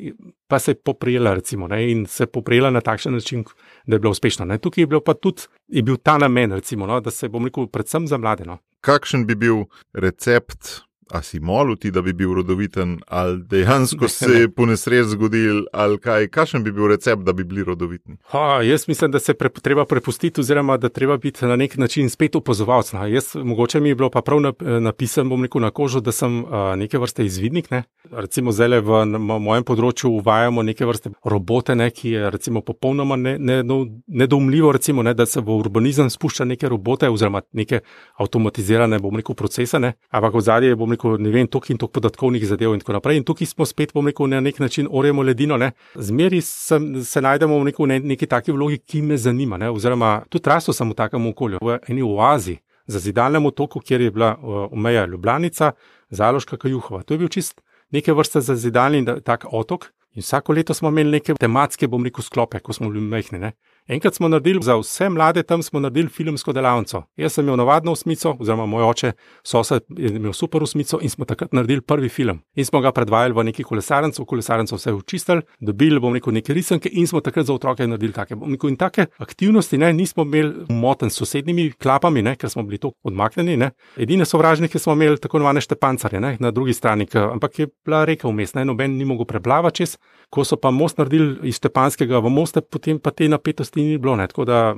[0.46, 3.42] pa se je poprijela, recimo, ne, in se je poprijela na takšen način,
[3.88, 4.46] da je bila uspešna.
[4.46, 4.60] Ne.
[4.62, 7.66] Tukaj je bil pa tudi je bil ta namen, recimo, no, da se, bom rekel,
[7.74, 8.46] predvsem za mlade.
[8.46, 9.66] No kakšen bi bil
[9.96, 15.14] recept a si molil ti, da bi bil rodoviten, ali dejansko se je po nesreč
[15.14, 18.18] zgodil, ali kaj, kakšen bi bil recept, da bi bili rodovitni?
[18.34, 22.10] Ha, jaz mislim, da se pre, treba prepustiti, oziroma da treba biti na nek način
[22.10, 22.94] spet opozovalec.
[22.94, 23.06] No.
[23.08, 24.40] Jaz, mogoče mi je bilo pa prav
[24.82, 27.72] napisano, bom rekel na kožo, da sem a, neke vrste izvidnik.
[27.72, 27.84] Ne.
[28.12, 34.72] Recimo zdaj v mojem področju uvajamo neke vrste robote, ne, ki je recimo popolnoma nedoumljivo,
[34.72, 37.84] ne, recimo, ne, da se v urbanizem spušča neke robote oziroma neke
[38.18, 39.94] avtomatizirane, bom rekel, procese, ne.
[40.12, 43.18] ampak v zadnje bom rekel, ne vem, toliko in toliko podatkovnih zadev in tako naprej.
[43.20, 45.58] In tukaj smo spet, bom rekel, na nek način oremo ledino.
[45.58, 45.72] Ne.
[45.96, 49.58] Zmeri sem, se najdemo v neko, ne, neki taki vlogi, ki me zanima.
[49.58, 49.72] Ne.
[49.72, 54.12] Oziroma, tudi rasel sem v takem okolju, v eni oazi, za zidalnem otoku, kjer je
[54.12, 54.36] bila
[54.72, 55.72] omeja Ljubljanica,
[56.10, 57.04] Zaloška Kajuhova.
[57.04, 59.92] To je bil čist neke vrste za zidalni tak otok.
[60.14, 63.54] In vsako leto smo imeli neke tematske, bom rekel, sklope, ko smo bili mehni.
[63.88, 67.04] Enkrat smo naredili za vse mlade, tam smo naredili filmsko delavnico.
[67.18, 69.12] Jaz sem imel navadno usmico, oziroma moj oče,
[69.44, 72.40] sosed je imel super usmico in smo takrat naredili prvi film.
[72.56, 76.54] In smo ga predvajali v neki kolesarnici, v kolesarnici vse učistili, dobili bomo rekel neke
[76.54, 78.36] risanke in smo takrat za otroke naredili take.
[78.52, 82.78] Rekel, in take aktivnosti ne, nismo imeli moten s sosednjimi klapami, ne, ker smo bili
[82.78, 83.58] tako odmaknjeni.
[83.58, 83.72] Ne.
[83.98, 88.06] Edine sovražnike smo imeli tako imenovane štepancarje ne, na drugi strani, k, ampak je bila
[88.06, 89.98] reka vmes, noben ni mogel preplavati čez.
[90.30, 93.98] Ko so pa most naredili iz Štepanskega v moste, potem pa te napetosti možnosti ni
[93.98, 94.16] bilo.
[94.16, 94.28] Ne?
[94.28, 94.76] Tako da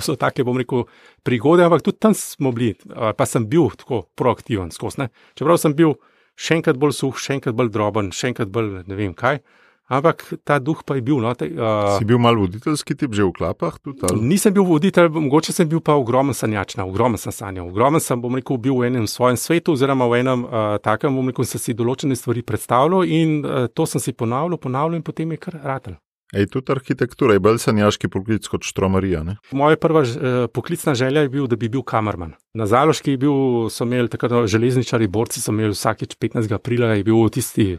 [0.00, 0.86] so take, bom rekel,
[1.22, 2.76] prigode, ampak tudi tam smo bili,
[3.16, 5.08] pa sem bil tako proaktiven skozi.
[5.34, 5.96] Čeprav sem bil
[6.36, 9.40] še enkrat bolj suh, še enkrat bolj droben, še enkrat bolj ne vem kaj.
[9.86, 11.20] Ampak ta duh pa je bil.
[11.22, 13.78] No, te, uh, si bil malo voditeljski tip že v klapah?
[13.78, 17.70] Tudi, nisem bil voditelj, mogoče sem bil pa ogromen sanjač, ogromen sem sanjal.
[17.70, 21.30] Ogromen sem, bom rekel, bil v enem svojem svetu, oziroma v enem uh, takem, bom
[21.30, 25.30] rekel, sem si določene stvari predstavljal in uh, to sem si ponavljal, ponavljal in potem
[25.30, 25.94] je kar ratelj.
[26.34, 29.22] Ej, tudi arhitektura je bolj sanjaški poklic kot štromarija.
[29.22, 29.36] Ne?
[29.54, 32.34] Moja prva eh, poklicna želja je bila, da bi bil kamerman.
[32.54, 33.36] Na Zaloški je bil,
[33.70, 36.54] so imeli takrat železničari, borci, so imeli vsakeč 15.
[36.54, 37.76] aprila, je bil tisti.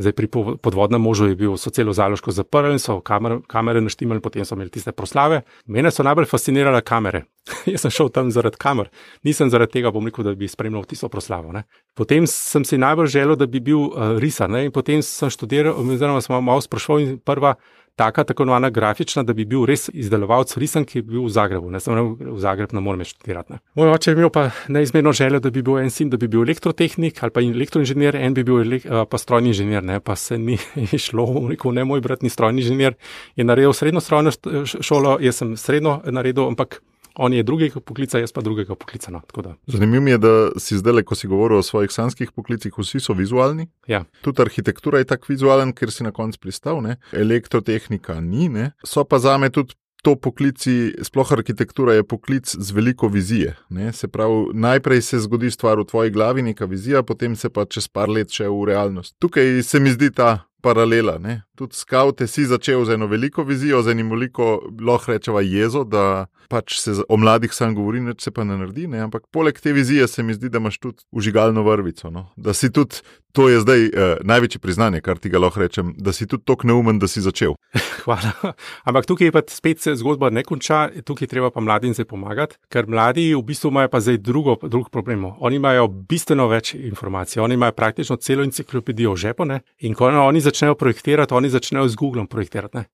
[0.00, 0.28] Zdaj, pri
[0.62, 4.70] podvodnem možu je bil celo založko zaprl in so kamer, kamere naštimali, potem so imeli
[4.70, 5.42] tiste proslave.
[5.66, 7.24] Mene so najbolj fascinirale kamere.
[7.72, 8.88] Jaz sem šel tam zaradi kamer,
[9.26, 11.52] nisem zaradi tega, bom rekel, da bi spremljal tisto proslavo.
[11.52, 11.64] Ne.
[11.98, 14.48] Potem sem si najbolj želel, da bi bil uh, risar.
[14.50, 14.68] Ne.
[14.68, 17.56] In potem sem študiral, oziroma sem malo sprašval in prva
[17.96, 21.70] taka, tako imenovana grafična, da bi bil res izdelovalec risank, ki je bil v Zagrebu.
[21.70, 23.56] Ne, sem v Zagrebu, ne morem študirati.
[23.56, 23.60] Ne.
[23.78, 26.44] Moj oče je imel pa neizmerno željo, da bi bil en sin, da bi bil
[26.46, 30.58] elektrotehnik ali pa elektroinženir, en bi bil elek, pa strojni inženir, ne, pa se ni
[31.06, 32.96] šlo, rekel, ne, moj brat ni strojni inženir,
[33.36, 34.32] je naredil srednjo strojno
[34.66, 36.80] šolo, jaz sem srednjo naredil, ampak
[37.16, 39.10] On je drugega poklica, jaz pa drugega poklica.
[39.10, 39.22] No.
[39.66, 43.68] Zanimivo je, da si zdaj, ko si govoril o svojih sanskih poklicih, vsi so vizualni.
[43.88, 44.04] Ja.
[44.22, 46.96] Tudi arhitektura je tako vizualen, ker si na koncu pristal, ne?
[47.12, 48.72] elektrotehnika ni, ne?
[48.84, 49.74] so pa za me tudi.
[50.00, 53.50] To poklici, sploh arhitektura je poklic z veliko vizije.
[53.68, 53.92] Ne?
[53.92, 57.88] Se pravi, najprej se zgodi stvar v tvoji glavi, neka vizija, potem se pa čez
[57.92, 59.18] par let še v realnost.
[59.20, 61.18] Tukaj se mi zdi ta paralela.
[61.18, 61.42] Ne?
[61.58, 66.26] Tudi skavte si začel z eno veliko vizijo, z enim veliko, lahko rečemo, jezo, da
[66.50, 68.88] pač se o mladih sam govori, neč se pa ne naredi.
[68.90, 69.04] Ne?
[69.06, 72.10] Ampak poleg te vizije se mi zdi, da imaš tudi užigalno vrvico.
[72.10, 72.26] No?
[72.36, 73.02] Da si tudi,
[73.32, 76.66] to je zdaj eh, največje priznanje, kar ti ga lahko rečem, da si tudi tako
[76.66, 77.54] neumen, da si začel.
[78.04, 78.54] Hvala.
[78.88, 82.90] Ampak tukaj pa spet se zgodba ne konča, tukaj treba pa mladim zdaj pomagati, ker
[82.90, 85.28] mladi v bistvu imajo pa zdaj drugo, drug problem.
[85.38, 89.46] Oni imajo bistveno več informacij, oni imajo praktično celo enciklopedijo v žepu
[89.86, 92.76] in ko oni začnejo projektirati, oni začnejo z Googlom projektirati.
[92.76, 92.84] Ne?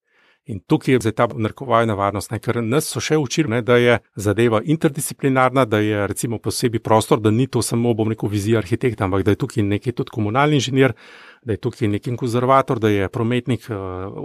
[0.46, 2.38] In tukaj je zdaj ta narkovalna varnost, ne?
[2.38, 7.18] ker nas so še učili, ne, da je zadeva interdisciplinarna, da je recimo posebej prostor,
[7.20, 10.60] da ni to samo, bom rekel, vizija arhitekta, ampak da je tukaj nekaj tudi komunalni
[10.60, 10.94] inženir,
[11.46, 13.76] da je tukaj neki konzervator, da je prometnik, uh,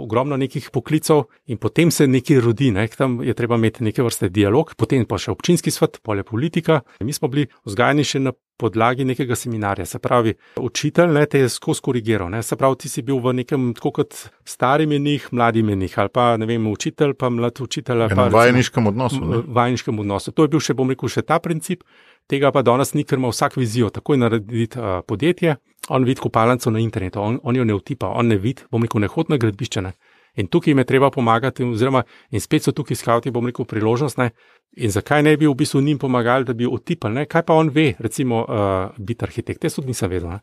[0.02, 2.88] ogromno nekih poklicov in potem se nekaj rodi, ne?
[2.88, 6.80] tam je treba imeti neke vrste dialog, potem pa še občinski svet, polje politika.
[7.00, 11.48] Mi smo bili vzgajani še na podlagi nekega seminarja, se pravi, učitelj ne, te je
[11.50, 12.42] skozi korigiral, ne?
[12.42, 16.32] se pravi, ti si bil v nekem tako kot stari menih, mladi menih ali pa
[16.38, 18.08] ne vem, učitelj, pa mlad učitelj.
[18.18, 19.22] V vajniškem odnosu.
[19.22, 20.34] V vajniškem odnosu.
[20.34, 21.86] To je bil še, bom rekel, še ta princip.
[22.30, 25.56] Tega pa danes ni, ker ima vsak vizijo, takoj narediti uh, podjetje.
[25.90, 29.02] On vidi kopalnico na internetu, on, on jo ne vtipa, on ne vidi, bom rekel,
[29.02, 29.82] nehodno gradbišče.
[29.82, 29.92] Ne.
[30.38, 34.20] In tukaj jim je treba pomagati, oziroma in spet so tukaj skavti, bom rekel, priložnost.
[34.22, 34.30] Ne.
[34.78, 37.26] In zakaj ne bi v bistvu njim pomagali, da bi otipali, ne.
[37.26, 39.64] kaj pa on ve, recimo, uh, biti arhitekt.
[39.64, 40.30] Jaz tudi nisem vedel.
[40.30, 40.40] Ne.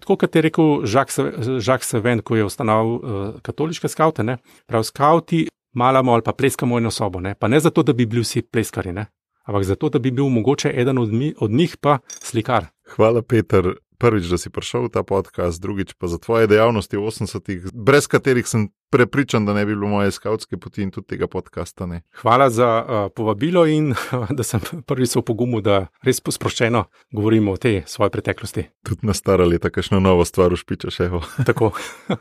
[0.00, 5.44] Tako kot je rekel Žak Seven, ko je ustanovil uh, katoliške skavte, pravi skavti
[5.74, 7.34] malamo ali pa pleskamo eno sobo, ne.
[7.34, 9.06] pa ne zato, da bi bili vsi pleskari, ne.
[9.44, 12.66] Ampak zato, da bi bil mogoče eden od, mi, od njih pa slikar.
[12.96, 17.08] Hvala, Peter prvič, da si prišel v ta podcast, drugič pa za tvoje dejavnosti v
[17.08, 21.26] 80-ih, brez katerih sem prepričan, da ne bi bilo moje skavtske poti in tudi tega
[21.26, 21.86] podcasta.
[21.86, 22.04] Ne.
[22.20, 23.94] Hvala za uh, povabilo in
[24.36, 26.84] da sem prvič v pogumu, da res sproščeno
[27.16, 28.68] govorimo o tej svoji preteklosti.
[28.84, 31.00] Tudi na stara leta, kakšno novo stvar ušpičaš.
[31.46, 31.72] Tako.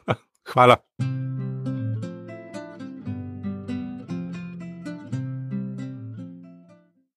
[0.53, 0.79] Hvala.